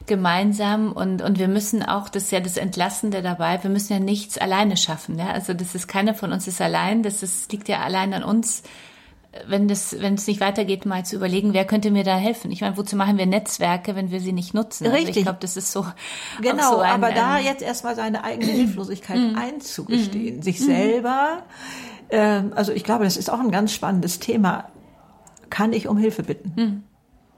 [0.06, 3.62] gemeinsam und und wir müssen auch, das ist ja das Entlastende dabei.
[3.63, 5.18] Wir müssen ja nichts alleine schaffen.
[5.18, 5.28] Ja?
[5.32, 7.04] Also das ist keiner von uns ist allein.
[7.04, 8.63] Das ist, liegt ja allein an uns
[9.48, 12.52] wenn das, wenn es nicht weitergeht, mal zu überlegen, wer könnte mir da helfen?
[12.52, 14.86] Ich meine, wozu machen wir Netzwerke, wenn wir sie nicht nutzen?
[14.86, 15.08] Richtig.
[15.08, 15.86] Also ich glaube, das ist so.
[16.41, 19.36] Genau, so ein, aber da jetzt erstmal seine eigene Hilflosigkeit mm.
[19.36, 20.41] einzugestehen, mm.
[20.43, 20.63] sich mm.
[20.63, 21.43] selber,
[22.10, 24.69] ähm, also ich glaube, das ist auch ein ganz spannendes Thema.
[25.50, 26.84] Kann ich um Hilfe bitten?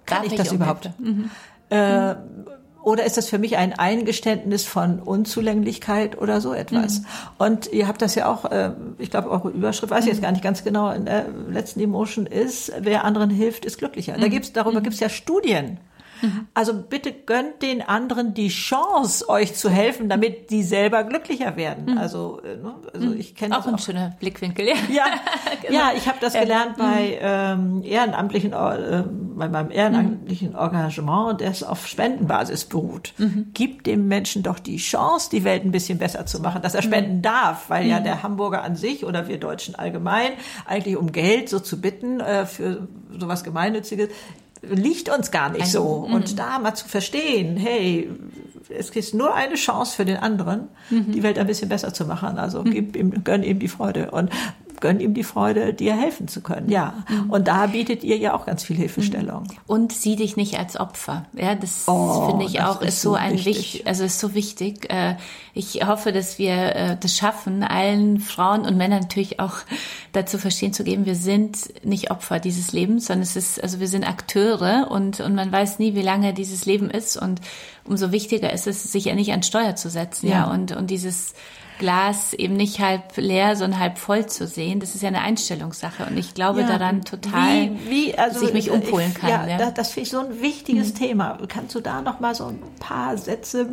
[0.05, 0.89] Kann Darf ich das um überhaupt?
[0.99, 1.31] Mhm.
[1.69, 2.15] Äh,
[2.85, 6.99] oder ist das für mich ein Eingeständnis von Unzulänglichkeit oder so etwas?
[6.99, 7.05] Mhm.
[7.39, 10.31] Und ihr habt das ja auch, äh, ich glaube, eure Überschrift, weiß ich jetzt gar
[10.31, 14.13] nicht ganz genau, in der letzten Emotion ist, wer anderen hilft, ist glücklicher.
[14.13, 14.29] Da mhm.
[14.29, 14.83] gibt's, darüber mhm.
[14.83, 15.79] gibt's ja Studien.
[16.25, 16.47] Mhm.
[16.53, 21.93] Also bitte gönnt den anderen die Chance, euch zu helfen, damit die selber glücklicher werden.
[21.93, 21.97] Mhm.
[21.97, 23.19] Also, äh, ne, also mhm.
[23.19, 24.67] ich kenne auch ein schöner Blickwinkel.
[24.67, 25.05] Ja, ja,
[25.61, 25.73] genau.
[25.73, 29.03] ja ich habe das gelernt bei ähm, ehrenamtlichen, äh,
[29.35, 33.13] bei meinem ehrenamtlichen Engagement, das auf Spendenbasis beruht.
[33.17, 33.47] Mhm.
[33.53, 36.81] Gibt dem Menschen doch die Chance, die Welt ein bisschen besser zu machen, dass er
[36.81, 40.31] spenden darf, weil ja der Hamburger an sich oder wir Deutschen allgemein
[40.65, 42.87] eigentlich um Geld so zu bitten äh, für
[43.19, 44.09] sowas Gemeinnütziges
[44.69, 45.83] liegt uns gar nicht so.
[45.83, 46.35] Und mhm.
[46.35, 48.09] da mal zu verstehen, hey,
[48.69, 51.11] es gibt nur eine Chance für den anderen, mhm.
[51.11, 52.37] die Welt ein bisschen besser zu machen.
[52.37, 52.71] Also mhm.
[52.71, 54.11] gib ihm, gönn ihm die Freude.
[54.11, 54.31] Und
[54.79, 56.69] gönn ihm die Freude, dir helfen zu können.
[56.69, 57.03] Ja.
[57.09, 57.29] Mhm.
[57.29, 59.43] Und da bietet ihr ja auch ganz viel Hilfestellung.
[59.43, 59.57] Mhm.
[59.67, 61.25] Und sieh dich nicht als Opfer.
[61.33, 64.91] Ja, das oh, finde ich auch ist so, so ein wichtig, also ist so wichtig.
[64.91, 65.15] Äh,
[65.57, 69.59] ich hoffe, dass wir äh, das schaffen, allen Frauen und Männern natürlich auch
[70.11, 73.87] dazu verstehen zu geben, wir sind nicht Opfer dieses Lebens, sondern es ist, also wir
[73.87, 77.39] sind Akteure und, und man weiß nie, wie lange dieses Leben ist und
[77.85, 80.89] umso wichtiger ist es, sich ja nicht an Steuer zu setzen, ja, ja und, und
[80.89, 81.33] dieses,
[81.77, 84.79] Glas eben nicht halb leer, sondern halb voll zu sehen.
[84.79, 88.49] Das ist ja eine Einstellungssache und ich glaube ja, daran total, wie, wie, also, dass
[88.49, 89.29] ich mich umpolen kann.
[89.29, 89.57] Ja, ja.
[89.57, 90.97] Das, das finde ich so ein wichtiges mhm.
[90.97, 91.37] Thema.
[91.47, 93.67] Kannst du da noch mal so ein paar Sätze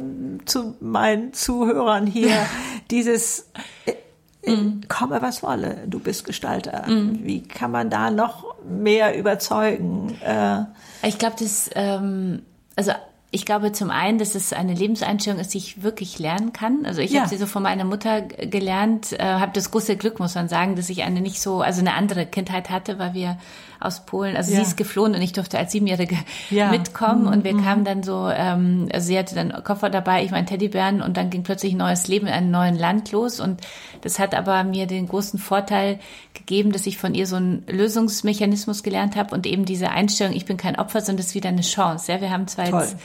[0.44, 1.71] zu meinen Zuhörern
[2.06, 2.46] hier,
[2.90, 3.50] dieses
[3.86, 4.82] äh, mhm.
[4.88, 6.88] komme was wolle, du bist Gestalter.
[6.88, 7.20] Mhm.
[7.24, 10.16] Wie kann man da noch mehr überzeugen?
[10.24, 10.64] Äh,
[11.06, 12.42] ich glaube, das, ähm,
[12.76, 12.92] also
[13.34, 16.84] ich glaube zum einen, dass es eine Lebenseinstellung ist, die ich wirklich lernen kann.
[16.84, 17.20] Also ich ja.
[17.20, 20.76] habe sie so von meiner Mutter gelernt, äh, habe das große Glück, muss man sagen,
[20.76, 23.38] dass ich eine nicht so, also eine andere Kindheit hatte, weil wir
[23.84, 24.58] aus Polen, also ja.
[24.58, 26.16] sie ist geflohen und ich durfte als Siebenjährige
[26.50, 26.70] ja.
[26.70, 27.64] mitkommen und wir mhm.
[27.64, 31.30] kamen dann so, ähm, also sie hatte dann Koffer dabei, ich meinen Teddybären und dann
[31.30, 33.60] ging plötzlich ein neues Leben in einem neuen Land los und
[34.02, 35.98] das hat aber mir den großen Vorteil
[36.34, 40.44] gegeben, dass ich von ihr so einen Lösungsmechanismus gelernt habe und eben diese Einstellung, ich
[40.44, 42.12] bin kein Opfer, sondern das ist wieder eine Chance.
[42.12, 42.80] Ja, wir haben zwar Toll.
[42.80, 42.96] jetzt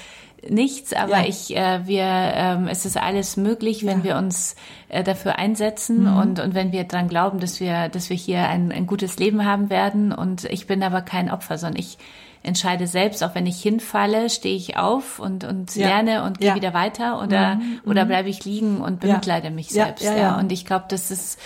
[0.49, 1.25] nichts, aber ja.
[1.27, 4.03] ich, äh, wir, ähm, es ist alles möglich, wenn ja.
[4.03, 4.55] wir uns
[4.89, 6.17] äh, dafür einsetzen mhm.
[6.17, 9.45] und, und wenn wir dran glauben, dass wir, dass wir hier ein, ein gutes Leben
[9.45, 10.11] haben werden.
[10.11, 11.97] Und ich bin aber kein Opfer, sondern ich
[12.43, 15.87] entscheide selbst, auch wenn ich hinfalle, stehe ich auf und, und ja.
[15.87, 17.81] lerne und gehe wieder weiter oder, mhm.
[17.85, 18.09] oder mhm.
[18.09, 20.05] bleibe ich liegen und bemitleide mich selbst.
[20.05, 20.37] Ja.
[20.39, 21.39] Und ich glaube, das ist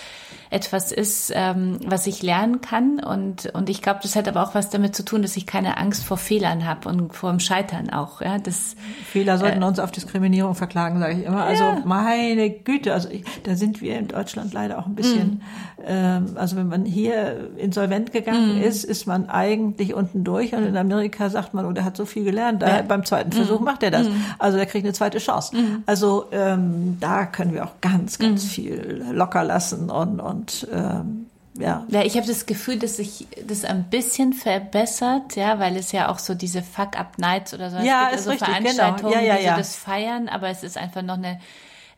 [0.52, 3.00] etwas ist, ähm, was ich lernen kann.
[3.00, 5.78] Und, und ich glaube, das hat aber auch was damit zu tun, dass ich keine
[5.78, 8.20] Angst vor Fehlern habe und vor dem Scheitern auch.
[8.20, 11.44] Ja, das, Fehler sollten äh, uns auf Diskriminierung verklagen, sage ich immer.
[11.44, 11.82] Also ja.
[11.84, 15.40] meine Güte, also ich, da sind wir in Deutschland leider auch ein bisschen, mm.
[15.86, 18.62] ähm, also wenn man hier insolvent gegangen mm.
[18.62, 22.04] ist, ist man eigentlich unten durch und in Amerika sagt man, oh, der hat so
[22.04, 22.82] viel gelernt, da, ja.
[22.82, 23.64] beim zweiten Versuch mm.
[23.64, 24.06] macht er das.
[24.06, 24.12] Mm.
[24.38, 25.56] Also er kriegt eine zweite Chance.
[25.56, 25.82] Mm.
[25.86, 31.26] Also ähm, da können wir auch ganz, ganz viel locker lassen und, und und ähm,
[31.58, 31.86] ja.
[31.88, 36.08] Ja, ich habe das Gefühl, dass sich das ein bisschen verbessert, ja, weil es ja
[36.08, 39.24] auch so diese Fuck-Up-Nights oder so ja, gibt, ist also richtig, Veranstaltungen, genau.
[39.24, 39.40] ja, ja, ja.
[39.40, 41.40] die so das feiern, aber es ist einfach noch eine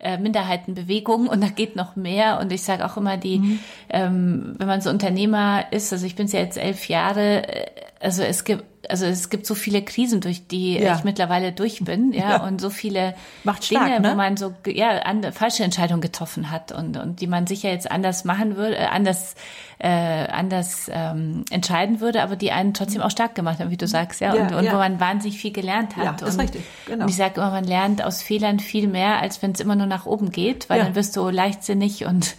[0.01, 2.41] äh, Minderheitenbewegung und da geht noch mehr.
[2.41, 3.61] Und ich sage auch immer, die, mhm.
[3.91, 8.23] ähm, wenn man so Unternehmer ist, also ich bin ja jetzt elf Jahre, äh, also
[8.23, 10.97] es gibt also es gibt so viele Krisen, durch die ja.
[10.97, 12.47] ich mittlerweile durch bin, ja, ja.
[12.47, 14.11] und so viele Macht stark, Dinge, ne?
[14.11, 17.91] wo man so ja an, falsche Entscheidungen getroffen hat und und die man sicher jetzt
[17.91, 19.35] anders machen würde, äh, anders
[19.79, 23.87] äh, anders ähm, entscheiden würde, aber die einen trotzdem auch stark gemacht haben, wie du
[23.87, 26.21] sagst, ja, ja und, und wo man wahnsinnig viel gelernt hat.
[26.21, 27.05] Ja, ist und, richtig, genau.
[27.05, 29.87] Und ich sage immer, man lernt aus Fehlern viel mehr, als wenn es immer nur
[29.87, 32.37] nach oben geht, weil dann wirst du leichtsinnig und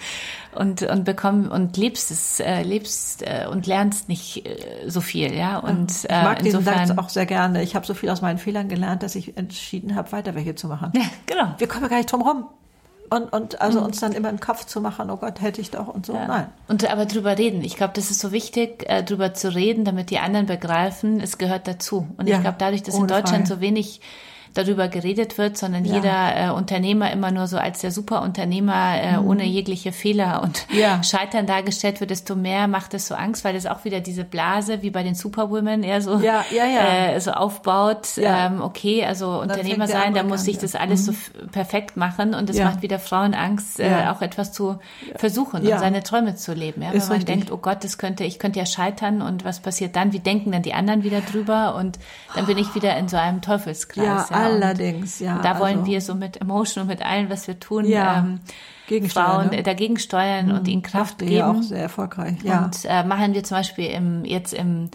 [0.55, 5.33] und und bekomm und lebst es äh, lebst äh, und lernst nicht äh, so viel
[5.33, 5.57] ja.
[5.57, 7.61] Und ich mag äh, diesen Satz auch sehr gerne.
[7.61, 10.67] Ich habe so viel aus meinen Fehlern gelernt dass ich entschieden habe weiter welche zu
[10.67, 10.91] machen.
[10.95, 11.55] Ja genau.
[11.57, 12.45] Wir kommen gar nicht drum rum
[13.09, 13.85] und, und also mhm.
[13.85, 16.13] uns dann immer im Kopf zu machen, oh Gott, hätte ich doch und so.
[16.13, 16.27] Ja.
[16.27, 16.47] Nein.
[16.67, 17.63] Und aber drüber reden.
[17.63, 21.37] Ich glaube, das ist so wichtig, äh, drüber zu reden, damit die anderen begreifen, es
[21.37, 22.07] gehört dazu.
[22.17, 23.55] Und ja, ich glaube, dadurch, dass in Deutschland Frage.
[23.55, 24.01] so wenig
[24.55, 25.95] darüber geredet wird, sondern ja.
[25.95, 29.27] jeder äh, Unternehmer immer nur so als der Superunternehmer äh, mhm.
[29.27, 31.03] ohne jegliche Fehler und ja.
[31.03, 34.81] Scheitern dargestellt wird, desto mehr macht es so Angst, weil das auch wieder diese Blase
[34.81, 38.17] wie bei den Superwomen eher so, ja, äh, so aufbaut.
[38.17, 41.11] Ähm, okay, also Unternehmer sein, da muss sich das alles mhm.
[41.11, 44.79] so perfekt machen und das macht wieder Frauen Angst, äh, auch etwas zu
[45.17, 46.81] versuchen und seine Träume zu leben.
[46.81, 46.93] Ja?
[46.93, 47.25] Wenn man richtig.
[47.25, 50.13] denkt, oh Gott, das könnte, ich könnte ja scheitern und was passiert dann?
[50.13, 51.75] Wie denken dann die anderen wieder drüber?
[51.75, 51.99] Und
[52.35, 54.29] dann bin ich wieder in so einem Teufelskreis.
[54.29, 55.39] Ja, Allerdings, ja.
[55.41, 58.19] Da wollen also, wir so mit Emotion und mit allem, was wir tun, ja,
[58.89, 59.63] ähm, Frauen ne?
[59.63, 60.69] dagegen steuern und mhm.
[60.69, 61.31] ihnen Kraft geben.
[61.31, 62.37] Ja, auch sehr erfolgreich.
[62.43, 62.65] Ja.
[62.65, 64.89] Und äh, machen wir zum Beispiel im, jetzt im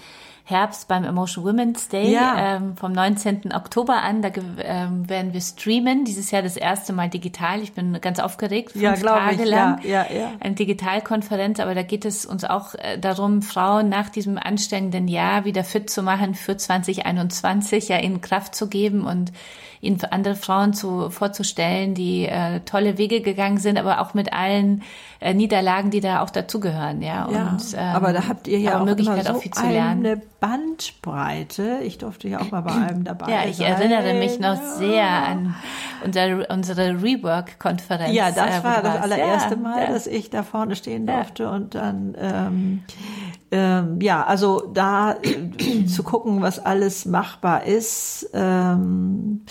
[0.50, 2.56] Herbst beim Emotion Women's Day ja.
[2.56, 3.52] ähm, vom 19.
[3.54, 4.22] Oktober an.
[4.22, 4.30] Da
[4.62, 6.04] ähm, werden wir streamen.
[6.04, 7.60] Dieses Jahr das erste Mal digital.
[7.60, 8.72] Ich bin ganz aufgeregt.
[8.72, 9.48] Fünf ja, Tage ich.
[9.48, 9.80] lang.
[9.82, 10.32] Ja, ja, ja.
[10.40, 11.60] Eine Digitalkonferenz.
[11.60, 15.90] Aber da geht es uns auch äh, darum, Frauen nach diesem anstrengenden Jahr wieder fit
[15.90, 19.32] zu machen für 2021, ja ihnen Kraft zu geben und
[19.80, 24.32] ihnen für andere Frauen zu, vorzustellen, die äh, tolle Wege gegangen sind, aber auch mit
[24.32, 24.82] allen
[25.20, 27.00] äh, Niederlagen, die da auch dazugehören.
[27.00, 29.66] Ja, ja und, ähm, aber da habt ihr ja auch Möglichkeit, so auch viel zu
[29.66, 30.04] lernen.
[30.04, 31.80] Eine Bandbreite.
[31.82, 33.72] Ich durfte ja auch mal bei einem dabei Ja, ich sein.
[33.72, 35.54] erinnere mich noch sehr an
[36.04, 38.14] unsere, unsere Rework-Konferenz.
[38.14, 39.92] Ja, das äh, war das allererste ja, Mal, ja.
[39.92, 41.50] dass ich da vorne stehen durfte ja.
[41.50, 42.82] und dann ähm,
[43.50, 48.30] ähm, ja, also da äh, zu gucken, was alles machbar ist.
[48.32, 49.42] Ähm,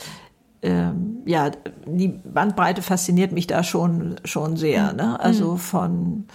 [0.61, 1.51] ähm, ja,
[1.85, 4.93] die Bandbreite fasziniert mich da schon schon sehr.
[4.93, 5.19] Ne?
[5.19, 5.57] Also mhm.
[5.57, 6.25] von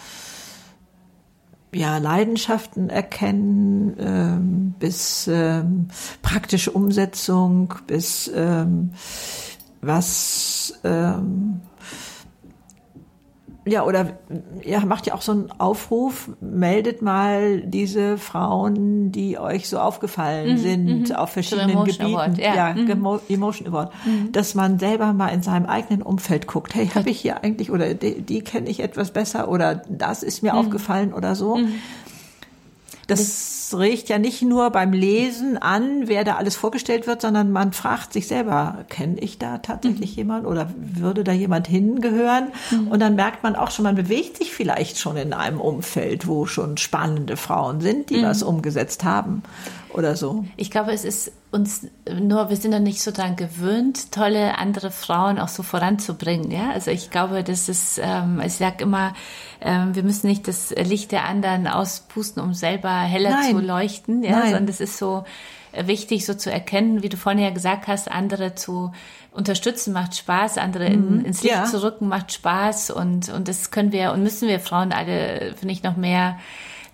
[1.75, 5.89] ja, Leidenschaften erkennen, ähm, bis ähm,
[6.23, 8.93] praktische Umsetzung, bis ähm,
[9.81, 11.61] was ähm,
[13.67, 14.19] ja, oder
[14.63, 20.53] ja, macht ja auch so einen Aufruf, meldet mal diese Frauen, die euch so aufgefallen
[20.53, 21.17] mhm, sind mhm.
[21.17, 22.03] auf verschiedenen Gebieten.
[22.03, 23.21] Award, ja, ja mhm.
[23.29, 23.93] Emotion Award.
[24.05, 24.33] Mhm.
[24.33, 27.95] Dass man selber mal in seinem eigenen Umfeld guckt, hey, habe ich hier eigentlich oder
[27.95, 30.59] die, die kenne ich etwas besser oder das ist mir mhm.
[30.59, 31.57] aufgefallen oder so.
[31.57, 31.75] Mhm.
[33.71, 37.73] Das regt ja nicht nur beim Lesen an, wer da alles vorgestellt wird, sondern man
[37.73, 40.17] fragt sich selber, kenne ich da tatsächlich mhm.
[40.17, 42.49] jemand oder würde da jemand hingehören?
[42.71, 42.89] Mhm.
[42.89, 46.45] Und dann merkt man auch schon, man bewegt sich vielleicht schon in einem Umfeld, wo
[46.45, 48.25] schon spannende Frauen sind, die mhm.
[48.25, 49.43] was umgesetzt haben
[49.95, 50.45] oder so.
[50.57, 51.87] Ich glaube, es ist uns
[52.21, 56.51] nur, wir sind noch nicht so daran gewöhnt, tolle andere Frauen auch so voranzubringen.
[56.51, 59.15] Ja, also ich glaube, das ist, ähm, ich sage immer,
[59.61, 63.51] ähm, wir müssen nicht das Licht der anderen auspusten, um selber heller Nein.
[63.51, 64.23] zu leuchten.
[64.25, 64.51] Ja, Nein.
[64.51, 65.25] sondern es ist so
[65.73, 68.93] wichtig, so zu erkennen, wie du vorhin ja gesagt hast, andere zu
[69.31, 71.25] unterstützen macht Spaß, andere in, mhm.
[71.25, 71.65] ins Licht ja.
[71.65, 75.73] zu rücken macht Spaß und und das können wir und müssen wir Frauen alle, finde
[75.73, 76.39] ich, noch mehr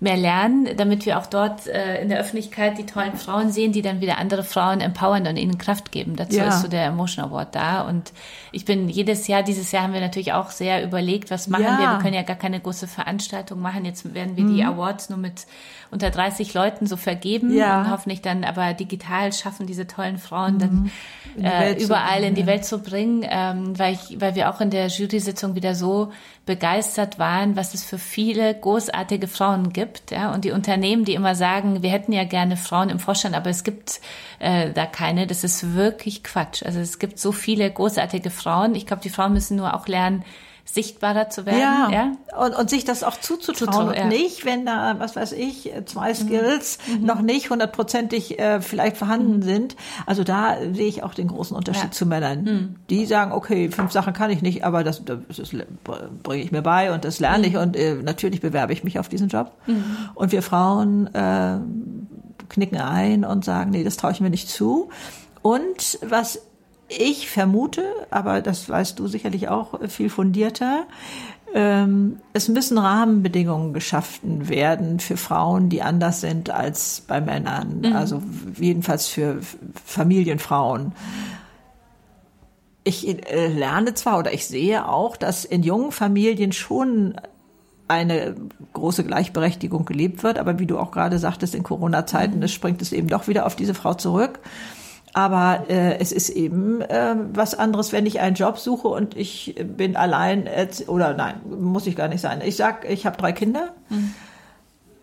[0.01, 3.83] mehr lernen, damit wir auch dort äh, in der Öffentlichkeit die tollen Frauen sehen, die
[3.83, 6.17] dann wieder andere Frauen empowern und ihnen Kraft geben.
[6.17, 6.49] Dazu ja.
[6.49, 7.83] ist so der Emotion Award da.
[7.83, 8.13] Und
[8.51, 11.79] ich bin jedes Jahr, dieses Jahr haben wir natürlich auch sehr überlegt, was machen ja.
[11.79, 11.91] wir?
[11.91, 13.85] Wir können ja gar keine große Veranstaltung machen.
[13.85, 14.57] Jetzt werden wir mhm.
[14.57, 15.47] die Awards nur mit
[15.90, 17.81] unter 30 Leuten so vergeben ja.
[17.81, 20.90] und hoffentlich dann aber digital schaffen, diese tollen Frauen dann
[21.37, 21.44] mhm.
[21.44, 24.70] äh, überall bringen, in die Welt zu bringen, ähm, weil, ich, weil wir auch in
[24.70, 26.12] der Jury-Sitzung wieder so
[26.46, 30.11] begeistert waren, was es für viele großartige Frauen gibt.
[30.11, 30.33] Ja?
[30.33, 33.64] Und die Unternehmen, die immer sagen, wir hätten ja gerne Frauen im Vorstand, aber es
[33.64, 34.00] gibt
[34.38, 36.62] äh, da keine, das ist wirklich Quatsch.
[36.64, 38.74] Also es gibt so viele großartige Frauen.
[38.74, 40.24] Ich glaube, die Frauen müssen nur auch lernen,
[40.73, 41.59] sichtbarer zu werden.
[41.59, 42.13] Ja, ja?
[42.39, 44.03] Und, und sich das auch zuzutrauen Zutrauen, ja.
[44.05, 46.15] und nicht, wenn da, was weiß ich, zwei mhm.
[46.15, 47.07] Skills mhm.
[47.07, 49.43] noch nicht hundertprozentig äh, vielleicht vorhanden mhm.
[49.43, 49.77] sind.
[50.07, 51.91] Also da sehe ich auch den großen Unterschied ja.
[51.91, 52.43] zu Männern.
[52.45, 52.75] Mhm.
[52.89, 55.51] Die sagen, okay, fünf Sachen kann ich nicht, aber das, das, das
[56.23, 57.61] bringe ich mir bei und das lerne ich mhm.
[57.61, 59.53] und äh, natürlich bewerbe ich mich auf diesen Job.
[59.67, 59.85] Mhm.
[60.15, 61.59] Und wir Frauen äh,
[62.49, 64.91] knicken ein und sagen, nee, das traue ich mir nicht zu.
[65.43, 66.43] Und was
[66.90, 70.87] ich vermute, aber das weißt du sicherlich auch viel fundierter,
[71.53, 77.96] ähm, es müssen Rahmenbedingungen geschaffen werden für Frauen, die anders sind als bei Männern, mhm.
[77.96, 78.22] also
[78.59, 79.40] jedenfalls für
[79.85, 80.92] Familienfrauen.
[82.85, 87.14] Ich äh, lerne zwar oder ich sehe auch, dass in jungen Familien schon
[87.88, 88.37] eine
[88.72, 92.44] große Gleichberechtigung gelebt wird, aber wie du auch gerade sagtest, in Corona-Zeiten, mhm.
[92.44, 94.38] es springt es eben doch wieder auf diese Frau zurück.
[95.12, 99.57] Aber äh, es ist eben äh, was anderes, wenn ich einen Job suche und ich
[99.77, 100.49] bin allein
[100.87, 102.40] oder nein, muss ich gar nicht sein.
[102.44, 104.14] Ich sag, ich habe drei Kinder, mhm.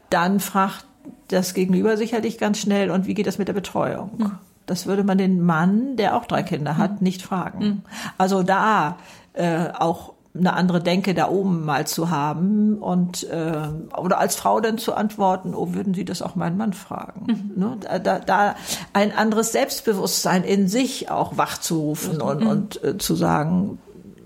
[0.10, 0.86] dann fragt
[1.28, 4.12] das Gegenüber sicherlich ganz schnell und wie geht das mit der Betreuung?
[4.17, 4.32] Mhm.
[4.65, 7.06] Das würde man den Mann, der auch drei Kinder hat, mhm.
[7.06, 7.65] nicht fragen.
[7.65, 7.82] Mhm.
[8.17, 8.98] Also da
[9.34, 14.60] äh, auch eine andere Denke da oben mal zu haben und äh, oder als Frau
[14.60, 17.28] dann zu antworten, oh, würden Sie das auch meinen Mann fragen?
[17.28, 17.62] Mhm.
[17.62, 17.78] Ne?
[18.00, 18.56] Da, da
[18.93, 22.21] ein anderes Selbstbewusstsein in sich auch wachzurufen mhm.
[22.21, 23.80] und, und äh, zu sagen,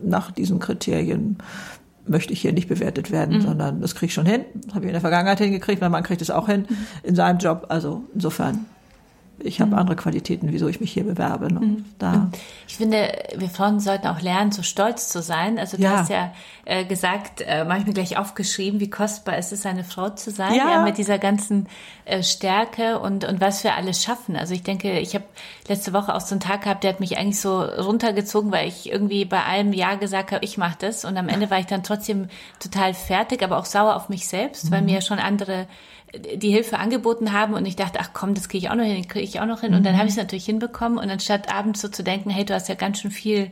[0.04, 1.38] nach diesen Kriterien
[2.08, 3.42] möchte ich hier nicht bewertet werden, mhm.
[3.42, 4.46] sondern das kriege ich schon hin.
[4.66, 6.78] Das habe ich in der Vergangenheit hingekriegt, mein Mann kriegt es auch hin mhm.
[7.04, 7.68] in seinem Job.
[7.70, 8.66] Also insofern
[9.44, 9.78] ich habe mhm.
[9.78, 11.54] andere Qualitäten, wieso ich mich hier bewerbe.
[11.54, 11.60] Ne?
[11.60, 11.86] Mhm.
[12.00, 12.30] Da.
[12.68, 15.60] Ich finde, wir Frauen sollten auch lernen, so stolz zu sein.
[15.60, 15.98] Also du ja.
[15.98, 16.32] hast ja
[16.72, 20.32] äh, gesagt, äh, mache ich mir gleich aufgeschrieben, wie kostbar ist es, eine Frau zu
[20.32, 21.68] sein, ja, ja mit dieser ganzen
[22.06, 24.38] äh, Stärke und, und was wir alles schaffen.
[24.38, 25.26] Also ich denke, ich habe
[25.68, 28.90] letzte Woche auch so einen Tag gehabt, der hat mich eigentlich so runtergezogen, weil ich
[28.90, 31.04] irgendwie bei allem Ja gesagt habe, ich mache das.
[31.04, 32.30] Und am Ende war ich dann trotzdem
[32.62, 34.72] total fertig, aber auch sauer auf mich selbst, mhm.
[34.72, 35.68] weil mir schon andere
[36.14, 39.08] die Hilfe angeboten haben und ich dachte, ach komm, das kriege ich auch noch hin,
[39.10, 39.74] kriege ich auch noch hin.
[39.74, 39.98] Und dann mhm.
[39.98, 42.76] habe ich es natürlich hinbekommen und anstatt abends so zu denken, hey, du hast ja
[42.76, 43.52] ganz schön viel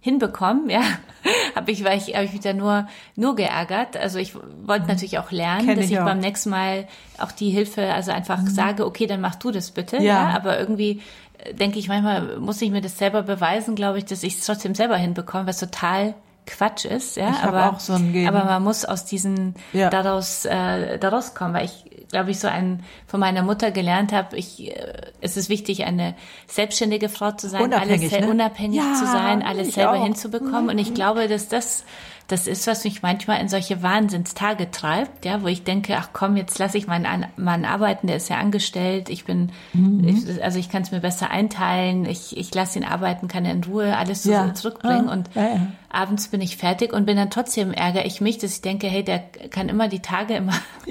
[0.00, 0.82] hinbekommen, ja,
[1.54, 3.96] habe ich, weil ich, habe ich mich da nur, nur geärgert.
[3.96, 4.88] Also ich wollte mhm.
[4.88, 6.86] natürlich auch lernen, Kenn dass ich, ich beim nächsten Mal
[7.18, 8.48] auch die Hilfe, also einfach mhm.
[8.48, 11.02] sage, okay, dann mach du das bitte, ja, ja aber irgendwie
[11.38, 14.46] äh, denke ich manchmal, muss ich mir das selber beweisen, glaube ich, dass ich es
[14.46, 16.14] trotzdem selber hinbekomme, was total
[16.48, 17.30] Quatsch ist, ja.
[17.30, 19.90] Ich aber, auch so ein aber man muss aus diesen ja.
[19.90, 24.36] daraus äh, daraus kommen, weil ich glaube ich so ein von meiner Mutter gelernt habe.
[24.36, 26.14] Ich äh, es ist wichtig, eine
[26.46, 28.30] selbstständige Frau zu sein, unabhängig, alles ne?
[28.30, 30.02] unabhängig ja, zu sein, alles selber auch.
[30.02, 30.64] hinzubekommen.
[30.64, 30.70] Mhm.
[30.70, 31.84] Und ich glaube, dass das
[32.28, 36.36] das ist, was mich manchmal in solche Wahnsinnstage treibt, ja, wo ich denke, ach komm,
[36.36, 40.06] jetzt lasse ich meinen Mann arbeiten, der ist ja angestellt, ich bin, mhm.
[40.06, 43.52] ich, also ich kann es mir besser einteilen, ich, ich lasse ihn arbeiten, kann er
[43.52, 44.52] in Ruhe alles so ja.
[44.52, 45.66] zurückbringen ah, und ja, ja.
[45.88, 49.02] abends bin ich fertig und bin dann trotzdem ärgere ich mich, dass ich denke, hey,
[49.02, 50.54] der kann immer die Tage immer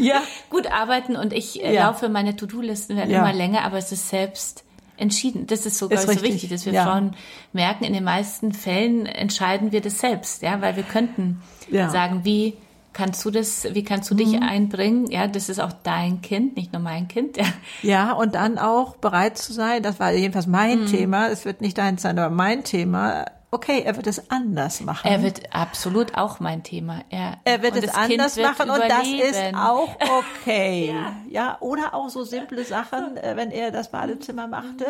[0.50, 4.64] gut arbeiten und ich äh, laufe, meine To-Do-Listen werden immer länger, aber es ist selbst
[4.98, 5.48] entschieden.
[5.48, 6.86] Das ist so, ist so wichtig, dass wir ja.
[6.86, 7.16] Frauen
[7.54, 11.90] merken, in den meisten Fällen entscheiden wir das selbst, ja, weil wir könnten ja.
[11.90, 12.56] sagen, wie
[12.98, 14.44] kannst du das, wie kannst du dich mhm.
[14.44, 15.12] einbringen?
[15.12, 17.38] Ja, das ist auch dein Kind, nicht nur mein Kind.
[17.38, 17.46] Ja,
[17.84, 20.86] ja und dann auch bereit zu sein, das war jedenfalls mein mhm.
[20.88, 25.10] Thema, es wird nicht dein sein, aber mein Thema, okay, er wird es anders machen.
[25.10, 27.04] Er wird absolut auch mein Thema.
[27.10, 29.90] Er, er wird es anders wird machen und das ist auch
[30.44, 30.94] okay.
[30.94, 31.14] ja.
[31.30, 31.58] ja.
[31.62, 34.86] oder auch so simple Sachen, äh, wenn er das Badezimmer machte.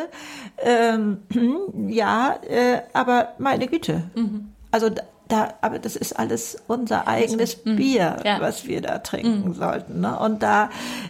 [0.58, 1.24] Ähm,
[1.88, 4.03] ja, äh, aber meine Güte.
[4.16, 4.53] Mhm.
[4.72, 4.89] Also
[5.28, 7.76] da, aber das ist alles unser eigenes mhm.
[7.76, 8.39] Bier, ja.
[8.39, 9.53] was wir da trinken mhm.
[9.53, 10.01] sollten.
[10.01, 10.18] Ne?
[10.18, 10.70] Und da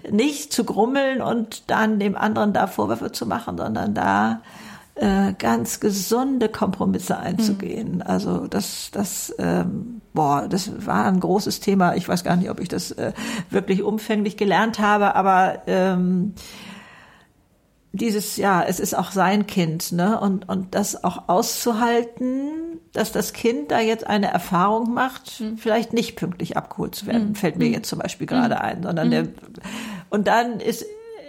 [0.10, 4.42] nicht zu grummeln und dann dem anderen da Vorwürfe zu machen, sondern da
[5.00, 7.96] äh, ganz gesunde Kompromisse einzugehen.
[7.96, 8.02] Mhm.
[8.02, 11.96] Also das, das, ähm, boah, das war ein großes Thema.
[11.96, 13.14] Ich weiß gar nicht, ob ich das äh,
[13.50, 16.34] wirklich umfänglich gelernt habe, aber ähm,
[17.92, 20.20] dieses, ja, es ist auch sein Kind, ne?
[20.20, 25.58] Und, und das auch auszuhalten, dass das Kind da jetzt eine Erfahrung macht, mhm.
[25.58, 27.36] vielleicht nicht pünktlich abgeholt zu werden, mhm.
[27.36, 27.74] fällt mir hm.
[27.74, 28.62] jetzt zum Beispiel gerade mhm.
[28.62, 29.34] ein, sondern der, hm.
[30.10, 30.86] und dann ist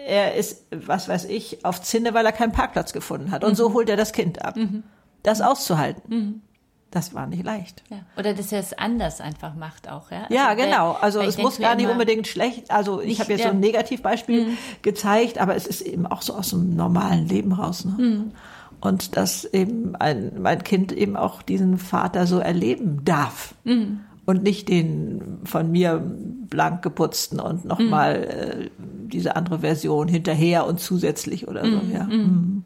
[0.09, 3.45] er ist, was weiß ich, auf Zinne, weil er keinen Parkplatz gefunden hat.
[3.45, 3.57] Und mhm.
[3.57, 4.57] so holt er das Kind ab.
[4.57, 4.83] Mhm.
[5.23, 6.03] Das auszuhalten.
[6.09, 6.43] Mhm.
[6.91, 7.83] Das war nicht leicht.
[7.91, 7.99] Ja.
[8.17, 10.23] Oder dass er es anders einfach macht auch, ja?
[10.23, 10.93] Also ja, genau.
[10.93, 13.49] Also es muss gar nicht unbedingt schlecht, also ich habe jetzt ja.
[13.49, 14.59] so ein Negativbeispiel mhm.
[14.81, 17.85] gezeigt, aber es ist eben auch so aus dem normalen Leben raus.
[17.85, 17.93] Ne?
[17.99, 18.33] Mhm.
[18.81, 23.55] Und dass eben ein, mein Kind eben auch diesen Vater so erleben darf.
[23.65, 28.25] Mhm und nicht den von mir blank geputzten und nochmal mhm.
[28.25, 28.71] äh,
[29.07, 31.79] diese andere Version hinterher und zusätzlich oder so.
[31.79, 31.91] Mhm.
[31.91, 32.05] Ja.
[32.05, 32.13] Mhm.
[32.13, 32.65] mhm.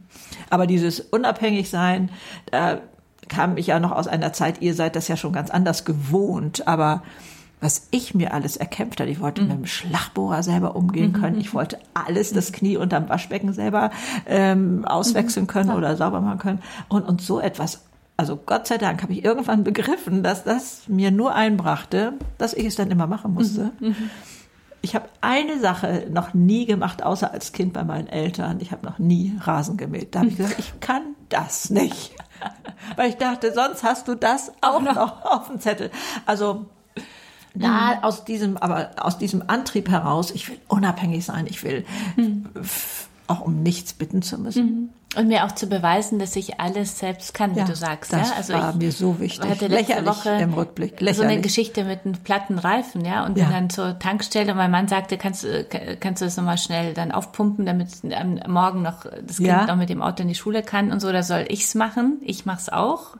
[0.50, 2.10] Aber dieses Unabhängigsein,
[2.50, 2.80] da
[3.28, 6.66] kam ich ja noch aus einer Zeit, ihr seid das ja schon ganz anders gewohnt,
[6.66, 7.04] aber
[7.60, 9.10] was ich mir alles erkämpft habe.
[9.10, 9.48] Ich wollte mhm.
[9.48, 11.20] mit dem Schlagbohrer selber umgehen mhm.
[11.20, 11.40] können.
[11.40, 13.92] Ich wollte alles, das Knie unterm Waschbecken selber
[14.26, 16.62] ähm, auswechseln können oder sauber machen können.
[16.88, 17.84] Und, und so etwas
[18.22, 22.66] also Gott sei Dank habe ich irgendwann begriffen, dass das mir nur einbrachte, dass ich
[22.66, 23.72] es dann immer machen musste.
[23.80, 23.88] Mhm.
[23.88, 24.10] mhm.
[24.84, 28.58] Ich habe eine Sache noch nie gemacht, außer als Kind bei meinen Eltern.
[28.60, 30.14] Ich habe noch nie Rasen gemäht.
[30.14, 32.14] Da habe ich gesagt, ich kann das nicht.
[32.96, 35.90] Weil ich dachte, sonst hast du das auch noch auf dem Zettel.
[36.26, 36.66] Also
[37.54, 38.02] da mhm.
[38.04, 41.84] aus diesem, aber aus diesem Antrieb heraus, ich will unabhängig sein, ich will
[42.16, 42.48] mhm
[43.32, 44.90] auch um nichts bitten zu müssen.
[45.14, 48.12] Und mir auch zu beweisen, dass ich alles selbst kann, wie ja, du sagst.
[48.12, 48.36] Das ja?
[48.36, 49.48] also war mir so wichtig.
[49.48, 51.00] Hatte letzte lächerlich Woche im Rückblick.
[51.00, 51.16] Lächerlich.
[51.16, 54.70] So eine Geschichte mit einem platten Reifen, ja, und bin dann zur Tankstelle und mein
[54.70, 55.46] Mann sagte, kannst,
[56.00, 59.66] kannst du das nochmal schnell dann aufpumpen, damit am Morgen noch das Kind ja.
[59.66, 62.18] noch mit dem Auto in die Schule kann und so, oder soll ich's machen?
[62.22, 63.16] Ich mach's auch.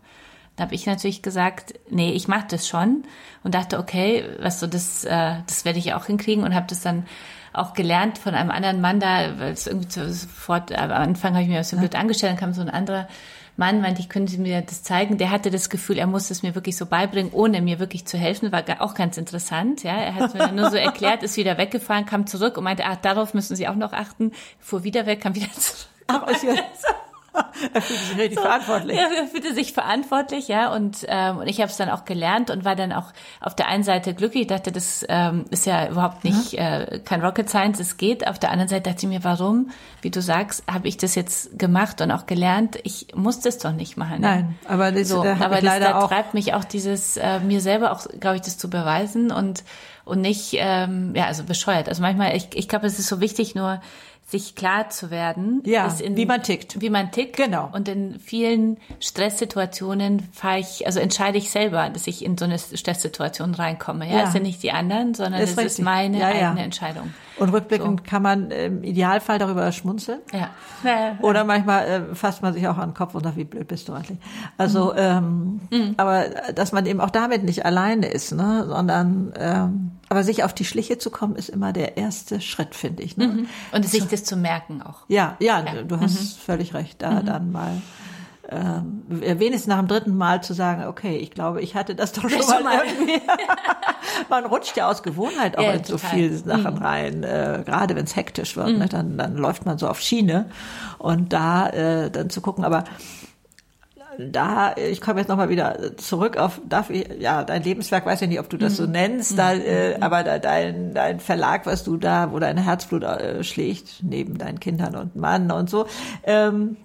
[0.57, 3.05] Da habe ich natürlich gesagt, nee, ich mach das schon
[3.43, 6.81] und dachte, okay, was so das, äh, das werde ich auch hinkriegen und habe das
[6.81, 7.05] dann
[7.53, 11.49] auch gelernt von einem anderen Mann da, weil es irgendwie sofort, am Anfang habe ich
[11.49, 13.09] mir so blöd angestellt, dann kam so ein anderer
[13.57, 15.19] Mann, meinte ich, können Sie mir das zeigen?
[15.19, 18.17] Der hatte das Gefühl, er muss es mir wirklich so beibringen, ohne mir wirklich zu
[18.17, 18.51] helfen.
[18.51, 19.95] War auch ganz interessant, ja.
[19.95, 23.35] Er hat mir nur so erklärt, ist wieder weggefahren, kam zurück und meinte, ach, darauf
[23.35, 24.33] müssen Sie auch noch achten.
[24.59, 25.87] Fuhr wieder weg, kam wieder zurück.
[26.07, 26.55] Ach, ja
[27.73, 28.97] er fühlte sich richtig so, verantwortlich.
[28.97, 30.75] Ja, er fühlte sich verantwortlich, ja.
[30.75, 33.69] Und, ähm, und ich habe es dann auch gelernt und war dann auch auf der
[33.69, 34.43] einen Seite glücklich.
[34.43, 38.27] Ich dachte, das ähm, ist ja überhaupt nicht äh, kein Rocket Science, es geht.
[38.27, 41.59] Auf der anderen Seite dachte ich mir, warum, wie du sagst, habe ich das jetzt
[41.59, 42.79] gemacht und auch gelernt.
[42.85, 44.21] Ich muss das doch nicht machen.
[44.21, 47.93] Nein, aber das, so, aber das, da auch treibt mich auch dieses, äh, mir selber
[47.93, 49.65] auch, glaube ich, das zu beweisen und
[50.05, 51.89] und nicht, ähm, ja, also bescheuert.
[51.89, 53.81] Also manchmal, ich, ich glaube, es ist so wichtig, nur
[54.33, 56.81] sich klar zu werden, ja, in, wie man tickt.
[56.81, 57.37] Wie man tickt.
[57.37, 57.69] Genau.
[57.71, 62.59] Und in vielen Stresssituationen fahre ich, also entscheide ich selber, dass ich in so eine
[62.59, 64.09] Stresssituation reinkomme.
[64.09, 64.25] Ja, ja.
[64.25, 66.63] es sind nicht die anderen, sondern es ist, ist meine ja, eigene.
[66.63, 67.13] Entscheidung.
[67.39, 68.11] Und rückblickend so.
[68.11, 70.21] kann man im Idealfall darüber schmunzeln.
[70.33, 70.51] Ja.
[71.21, 73.89] Oder manchmal äh, fasst man sich auch an den Kopf und sagt, wie blöd bist
[73.89, 74.19] du eigentlich.
[74.59, 74.99] Also, mhm.
[74.99, 75.95] ähm, mhm.
[75.97, 76.25] aber
[76.55, 80.67] dass man eben auch damit nicht alleine ist, ne, sondern ähm, aber sich auf die
[80.67, 83.17] Schliche zu kommen, ist immer der erste Schritt, finde ich.
[83.17, 83.29] Ne?
[83.29, 83.47] Mhm.
[83.73, 85.05] Und sich das zu merken auch.
[85.09, 85.83] Ja, ja, ja.
[85.83, 86.45] du hast mhm.
[86.45, 87.27] völlig recht, da mhm.
[87.27, 87.81] dann mal
[88.53, 92.29] ähm, wenigstens nach dem dritten Mal zu sagen, okay, ich glaube, ich hatte das doch
[92.29, 93.21] schon, mal, mal irgendwie.
[94.29, 96.83] Man rutscht ja aus Gewohnheit auch ja, in so viele Sachen mhm.
[96.83, 98.73] rein, äh, gerade wenn es hektisch wird, ne?
[98.73, 98.79] mhm.
[98.81, 100.47] ne, dann, dann läuft man so auf Schiene
[100.99, 102.85] und da äh, dann zu gucken, aber
[104.19, 108.29] da, ich komme jetzt nochmal wieder zurück auf, darf ich, ja, dein Lebenswerk, weiß ich
[108.29, 108.93] nicht, ob du das so mhm.
[108.93, 109.63] nennst, da, mhm.
[109.63, 114.39] äh, aber da, dein, dein Verlag, was du da, wo dein Herzblut äh, schlägt, neben
[114.39, 115.87] deinen Kindern und Mann und so,
[116.25, 116.77] ähm,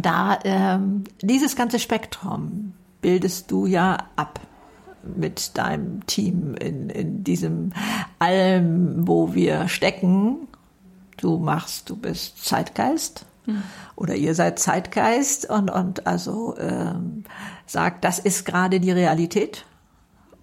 [0.00, 4.40] da, ähm, dieses ganze Spektrum bildest du ja ab
[5.16, 7.72] mit deinem Team in, in diesem
[8.18, 10.48] allem, wo wir stecken.
[11.18, 13.62] Du machst, du bist Zeitgeist, Mhm.
[13.96, 17.24] Oder ihr seid Zeitgeist und, und also ähm,
[17.66, 19.64] sagt, das ist gerade die Realität.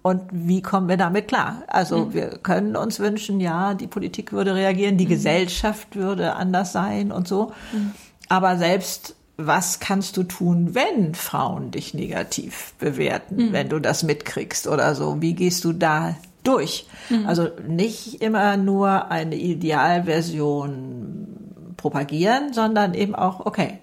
[0.02, 1.62] Und wie kommen wir damit klar?
[1.68, 2.14] Also mhm.
[2.14, 5.10] wir können uns wünschen, ja, die Politik würde reagieren, die mhm.
[5.10, 7.52] Gesellschaft würde anders sein und so.
[7.72, 7.92] Mhm.
[8.28, 9.14] Aber selbst
[9.46, 13.52] was kannst du tun, wenn Frauen dich negativ bewerten, mhm.
[13.52, 15.20] wenn du das mitkriegst oder so?
[15.20, 16.86] Wie gehst du da durch?
[17.10, 17.26] Mhm.
[17.26, 21.26] Also nicht immer nur eine Idealversion
[21.76, 23.78] propagieren, sondern eben auch, okay,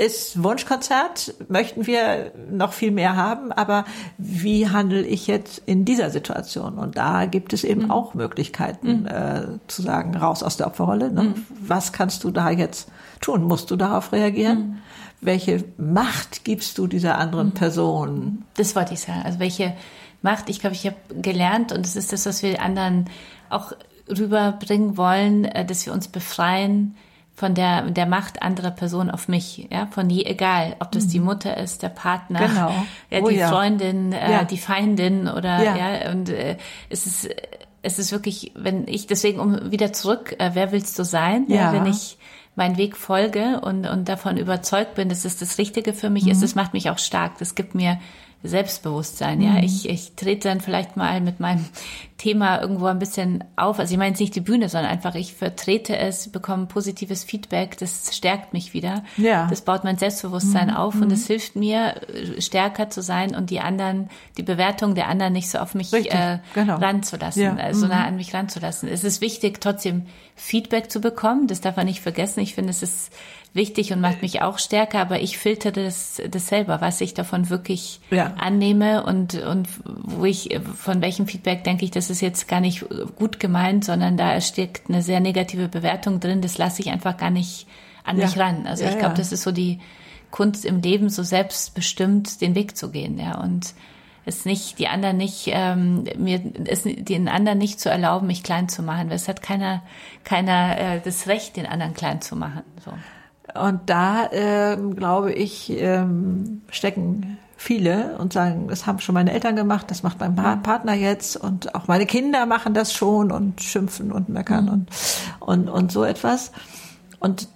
[0.00, 3.84] ist Wunschkonzert, möchten wir noch viel mehr haben, aber
[4.16, 6.78] wie handle ich jetzt in dieser Situation?
[6.78, 7.90] Und da gibt es eben mhm.
[7.90, 9.06] auch Möglichkeiten mhm.
[9.06, 11.12] äh, zu sagen, raus aus der Opferrolle.
[11.12, 11.24] Ne?
[11.24, 11.46] Mhm.
[11.60, 12.88] Was kannst du da jetzt
[13.20, 13.44] tun?
[13.44, 14.58] Musst du darauf reagieren?
[14.58, 14.78] Mhm.
[15.20, 17.54] Welche Macht gibst du dieser anderen mhm.
[17.54, 18.44] Person?
[18.56, 19.22] Das wollte ich sagen.
[19.24, 19.74] Also welche
[20.22, 23.08] Macht, ich glaube, ich habe gelernt und das ist das, was wir anderen
[23.48, 23.72] auch
[24.08, 26.96] rüberbringen wollen, äh, dass wir uns befreien
[27.34, 31.20] von der, der Macht anderer Personen auf mich, ja, von je, egal, ob das die
[31.20, 31.26] mhm.
[31.26, 32.70] Mutter ist, der Partner, genau.
[33.10, 33.48] ja, oh, die ja.
[33.48, 34.44] Freundin, äh, ja.
[34.44, 36.58] die Feindin oder, ja, ja und äh,
[36.90, 37.30] es ist,
[37.80, 41.72] es ist wirklich, wenn ich, deswegen, um wieder zurück, äh, wer willst du sein, ja.
[41.72, 42.18] wenn ich
[42.56, 46.32] meinen Weg folge und, und davon überzeugt bin, dass es das Richtige für mich mhm.
[46.32, 47.98] ist, das macht mich auch stark, das gibt mir
[48.42, 49.38] Selbstbewusstsein.
[49.38, 49.44] Mhm.
[49.44, 51.66] Ja, ich, ich trete dann vielleicht mal mit meinem
[52.16, 53.78] Thema irgendwo ein bisschen auf.
[53.78, 57.78] Also ich meine jetzt nicht die Bühne, sondern einfach ich vertrete es, bekomme positives Feedback,
[57.78, 59.04] das stärkt mich wieder.
[59.16, 59.46] Ja.
[59.48, 60.74] Das baut mein Selbstbewusstsein mhm.
[60.74, 61.26] auf und es mhm.
[61.26, 62.00] hilft mir,
[62.38, 66.38] stärker zu sein und die anderen, die Bewertung der anderen nicht so auf mich äh,
[66.54, 66.76] genau.
[66.76, 67.56] ranzulassen, ja.
[67.58, 68.08] äh, so nah mhm.
[68.08, 68.88] an mich ranzulassen.
[68.88, 71.46] Es ist wichtig, trotzdem Feedback zu bekommen.
[71.46, 72.40] Das darf man nicht vergessen.
[72.40, 73.12] Ich finde, es ist
[73.52, 77.50] wichtig und macht mich auch stärker, aber ich filtere das, das selber, was ich davon
[77.50, 78.34] wirklich ja.
[78.38, 82.84] annehme und, und wo ich, von welchem Feedback denke ich, das ist jetzt gar nicht
[83.16, 87.30] gut gemeint, sondern da steckt eine sehr negative Bewertung drin, das lasse ich einfach gar
[87.30, 87.66] nicht
[88.04, 88.26] an ja.
[88.26, 88.66] mich ran.
[88.66, 89.80] Also ja, ich glaube, das ist so die
[90.30, 93.74] Kunst im Leben, so selbstbestimmt den Weg zu gehen, ja, und
[94.26, 98.68] es nicht, die anderen nicht, ähm, mir es den anderen nicht zu erlauben, mich klein
[98.68, 99.10] zu machen.
[99.10, 99.82] Es hat keiner,
[100.24, 102.62] keiner äh, das Recht, den anderen klein zu machen.
[102.84, 102.92] So.
[103.54, 109.54] Und da, ähm, glaube ich, ähm, stecken viele und sagen, das haben schon meine Eltern
[109.54, 110.62] gemacht, das macht mein mhm.
[110.62, 114.70] Partner jetzt und auch meine Kinder machen das schon und schimpfen und meckern mhm.
[114.70, 114.88] und,
[115.40, 116.52] und, und so etwas.
[117.18, 117.48] Und,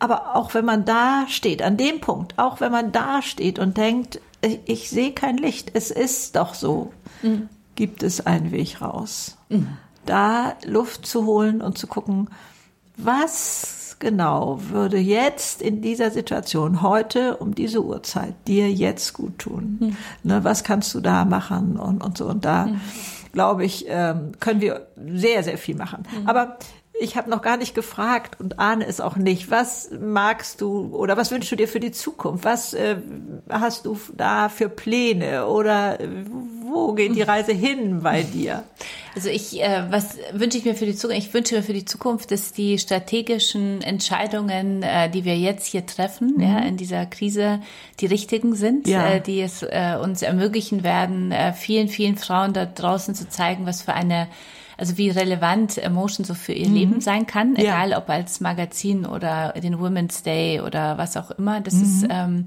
[0.00, 3.76] aber auch wenn man da steht, an dem Punkt, auch wenn man da steht und
[3.76, 6.92] denkt, ich, ich sehe kein Licht, es ist doch so,
[7.22, 7.48] mhm.
[7.76, 9.36] gibt es einen Weg raus.
[9.50, 9.68] Mhm.
[10.04, 12.28] Da Luft zu holen und zu gucken,
[12.96, 19.76] was genau würde jetzt in dieser Situation, heute um diese Uhrzeit, dir jetzt gut tun?
[19.80, 19.96] Hm.
[20.22, 22.26] Ne, was kannst du da machen und, und so?
[22.26, 22.80] Und da, hm.
[23.32, 26.04] glaube ich, ähm, können wir sehr, sehr viel machen.
[26.10, 26.28] Hm.
[26.28, 26.58] Aber
[27.00, 29.50] ich habe noch gar nicht gefragt und ahne es auch nicht.
[29.50, 32.44] Was magst du oder was wünschst du dir für die Zukunft?
[32.44, 32.96] Was äh,
[33.48, 35.98] hast du da für Pläne oder
[36.62, 38.62] wo geht die Reise hin bei dir?
[39.16, 41.26] Also ich, äh, was wünsche ich mir für die Zukunft?
[41.26, 45.86] Ich wünsche mir für die Zukunft, dass die strategischen Entscheidungen, äh, die wir jetzt hier
[45.86, 46.42] treffen, mhm.
[46.42, 47.60] ja, in dieser Krise,
[47.98, 49.14] die richtigen sind, ja.
[49.14, 53.66] äh, die es äh, uns ermöglichen werden, äh, vielen, vielen Frauen da draußen zu zeigen,
[53.66, 54.28] was für eine
[54.76, 56.74] also wie relevant Emotion so für ihr mhm.
[56.74, 57.98] Leben sein kann, egal ja.
[57.98, 61.60] ob als Magazin oder den Women's Day oder was auch immer.
[61.60, 61.82] Das mhm.
[61.82, 62.46] ist ähm,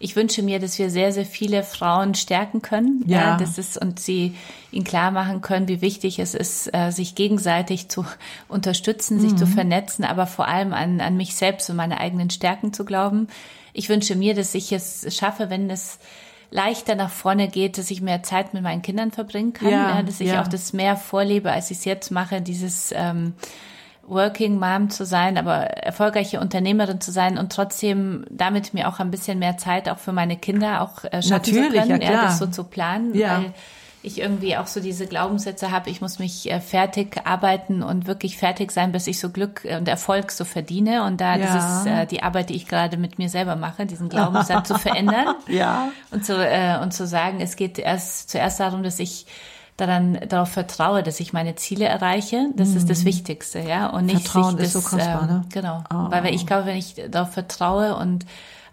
[0.00, 3.02] ich wünsche mir, dass wir sehr, sehr viele Frauen stärken können.
[3.06, 3.20] Ja.
[3.20, 4.36] ja das ist, und sie
[4.70, 8.04] ihnen klar machen können, wie wichtig es ist, äh, sich gegenseitig zu
[8.48, 9.20] unterstützen, mhm.
[9.20, 9.52] sich zu mhm.
[9.52, 13.28] vernetzen, aber vor allem an, an mich selbst und meine eigenen Stärken zu glauben.
[13.72, 15.98] Ich wünsche mir, dass ich es schaffe, wenn es
[16.50, 20.02] leichter nach vorne geht, dass ich mehr Zeit mit meinen Kindern verbringen kann, ja, ja,
[20.02, 20.42] dass ich ja.
[20.42, 23.34] auch das mehr vorlebe, als ich es jetzt mache, dieses ähm,
[24.06, 29.10] Working Mom zu sein, aber erfolgreiche Unternehmerin zu sein und trotzdem damit mir auch ein
[29.10, 32.22] bisschen mehr Zeit auch für meine Kinder auch äh, schaffen Natürlich, zu können, ja, klar.
[32.24, 33.42] das so zu planen, ja.
[33.42, 33.52] weil
[34.02, 38.36] ich irgendwie auch so diese Glaubenssätze habe, ich muss mich äh, fertig arbeiten und wirklich
[38.36, 41.04] fertig sein, bis ich so Glück und Erfolg so verdiene.
[41.04, 41.46] Und da ja.
[41.46, 44.78] das ist äh, die Arbeit, die ich gerade mit mir selber mache, diesen Glaubenssatz zu
[44.78, 45.34] verändern.
[45.48, 45.88] Ja.
[46.10, 49.26] Und zu, äh, und zu sagen, es geht erst zuerst darum, dass ich
[49.78, 52.50] daran darauf vertraue, dass ich meine Ziele erreiche.
[52.54, 52.76] Das mhm.
[52.76, 53.06] ist das mhm.
[53.06, 53.88] Wichtigste, ja.
[53.88, 55.44] Und nicht Vertrauen sich das, ist so kostbar, ne?
[55.52, 55.84] Genau.
[55.90, 56.10] Oh.
[56.10, 58.26] Weil ich glaube, wenn ich darauf vertraue und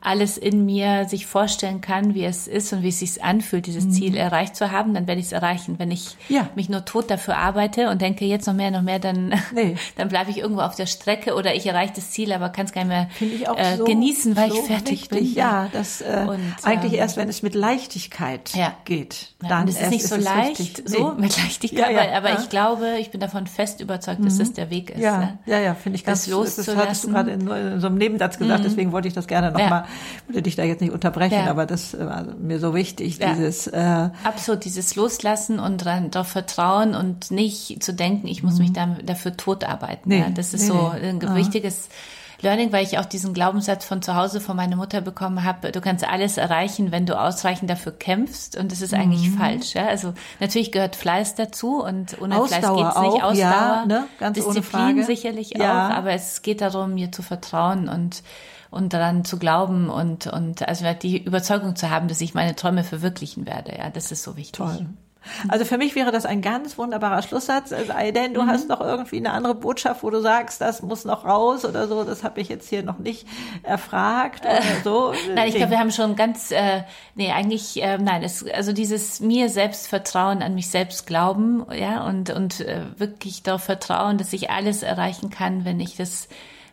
[0.05, 3.89] alles in mir sich vorstellen kann, wie es ist und wie es sich anfühlt, dieses
[3.89, 4.17] Ziel mhm.
[4.17, 5.79] erreicht zu haben, dann werde ich es erreichen.
[5.79, 6.47] Wenn ich ja.
[6.55, 9.75] mich nur tot dafür arbeite und denke, jetzt noch mehr, noch mehr, dann, nee.
[9.97, 12.71] dann bleibe ich irgendwo auf der Strecke oder ich erreiche das Ziel, aber kann es
[12.71, 15.33] gar nicht mehr äh, so, genießen, weil so ich fertig richtig, bin.
[15.33, 18.73] Ja, das äh, und, eigentlich ähm, erst, wenn es mit Leichtigkeit ja.
[18.85, 19.33] geht.
[19.39, 20.87] Dann ja, es ist nicht so leicht, richtig.
[20.87, 21.15] so nee.
[21.21, 24.39] mit Leichtigkeit, ja, aber, aber ich glaube, ich bin davon fest überzeugt, dass mhm.
[24.39, 25.01] das der Weg ist.
[25.01, 25.39] Ja, ne?
[25.47, 26.75] ja, ja, finde ich ganz, das loszulassen.
[26.75, 28.63] Das hattest du gerade in, in, so einem Nebensatz gesagt, mhm.
[28.63, 29.85] deswegen wollte ich das gerne nochmal
[30.27, 31.49] würde dich da jetzt nicht unterbrechen, ja.
[31.49, 33.33] aber das war also mir so wichtig, ja.
[33.33, 38.61] dieses äh, absolut dieses Loslassen und darauf vertrauen und nicht zu denken, ich muss mhm.
[38.61, 40.09] mich da, dafür totarbeiten.
[40.09, 40.19] Nee.
[40.19, 41.35] Ja, das ist nee, so ein nee.
[41.35, 41.89] wichtiges
[42.41, 45.81] Learning, weil ich auch diesen Glaubenssatz von zu Hause von meiner Mutter bekommen habe, du
[45.81, 49.37] kannst alles erreichen, wenn du ausreichend dafür kämpfst und das ist eigentlich mhm.
[49.37, 49.73] falsch.
[49.73, 49.87] Ja?
[49.87, 53.23] Also natürlich gehört Fleiß dazu und ohne Ausdauer Fleiß geht's nicht.
[53.23, 54.07] Auch, Ausdauer, ja, ne?
[54.19, 55.87] Ganz Disziplin sicherlich ja.
[55.87, 58.23] auch, aber es geht darum, mir zu vertrauen und
[58.71, 62.83] und daran zu glauben und, und also die Überzeugung zu haben, dass ich meine Träume
[62.83, 63.77] verwirklichen werde.
[63.77, 64.57] Ja, das ist so wichtig.
[64.57, 64.87] Toll.
[65.47, 68.47] Also für mich wäre das ein ganz wunderbarer Schlusssatz, sei denn du mhm.
[68.47, 72.03] hast noch irgendwie eine andere Botschaft, wo du sagst, das muss noch raus oder so,
[72.03, 73.27] das habe ich jetzt hier noch nicht
[73.63, 75.13] erfragt oder so.
[75.35, 76.83] nein, ich glaube, wir haben schon ganz, äh,
[77.15, 82.05] nee, eigentlich, äh, nein, es, also dieses mir selbst Vertrauen, an mich selbst glauben, ja,
[82.05, 86.27] und, und äh, wirklich darauf vertrauen, dass ich alles erreichen kann, wenn ich das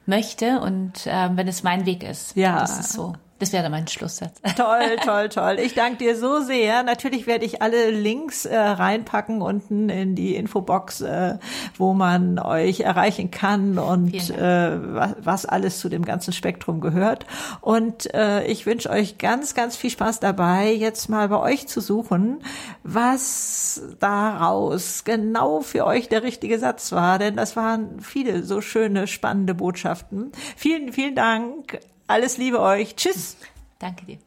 [0.06, 2.36] möchte und äh, wenn es mein Weg ist.
[2.36, 2.60] Ja.
[2.60, 3.14] Das ist so.
[3.42, 4.40] Das wäre mein Schlusssatz.
[4.56, 5.56] Toll, toll, toll.
[5.58, 6.84] Ich danke dir so sehr.
[6.84, 11.38] Natürlich werde ich alle Links äh, reinpacken unten in die Infobox, äh,
[11.76, 17.26] wo man euch erreichen kann und äh, was, was, alles zu dem ganzen Spektrum gehört.
[17.60, 21.80] Und äh, ich wünsche euch ganz, ganz viel Spaß dabei, jetzt mal bei euch zu
[21.80, 22.44] suchen,
[22.84, 27.18] was daraus genau für euch der richtige Satz war.
[27.18, 30.30] Denn das waren viele so schöne, spannende Botschaften.
[30.56, 31.80] Vielen, vielen Dank
[32.12, 32.94] alles Liebe euch.
[32.94, 33.36] Tschüss.
[33.78, 34.18] Danke dir.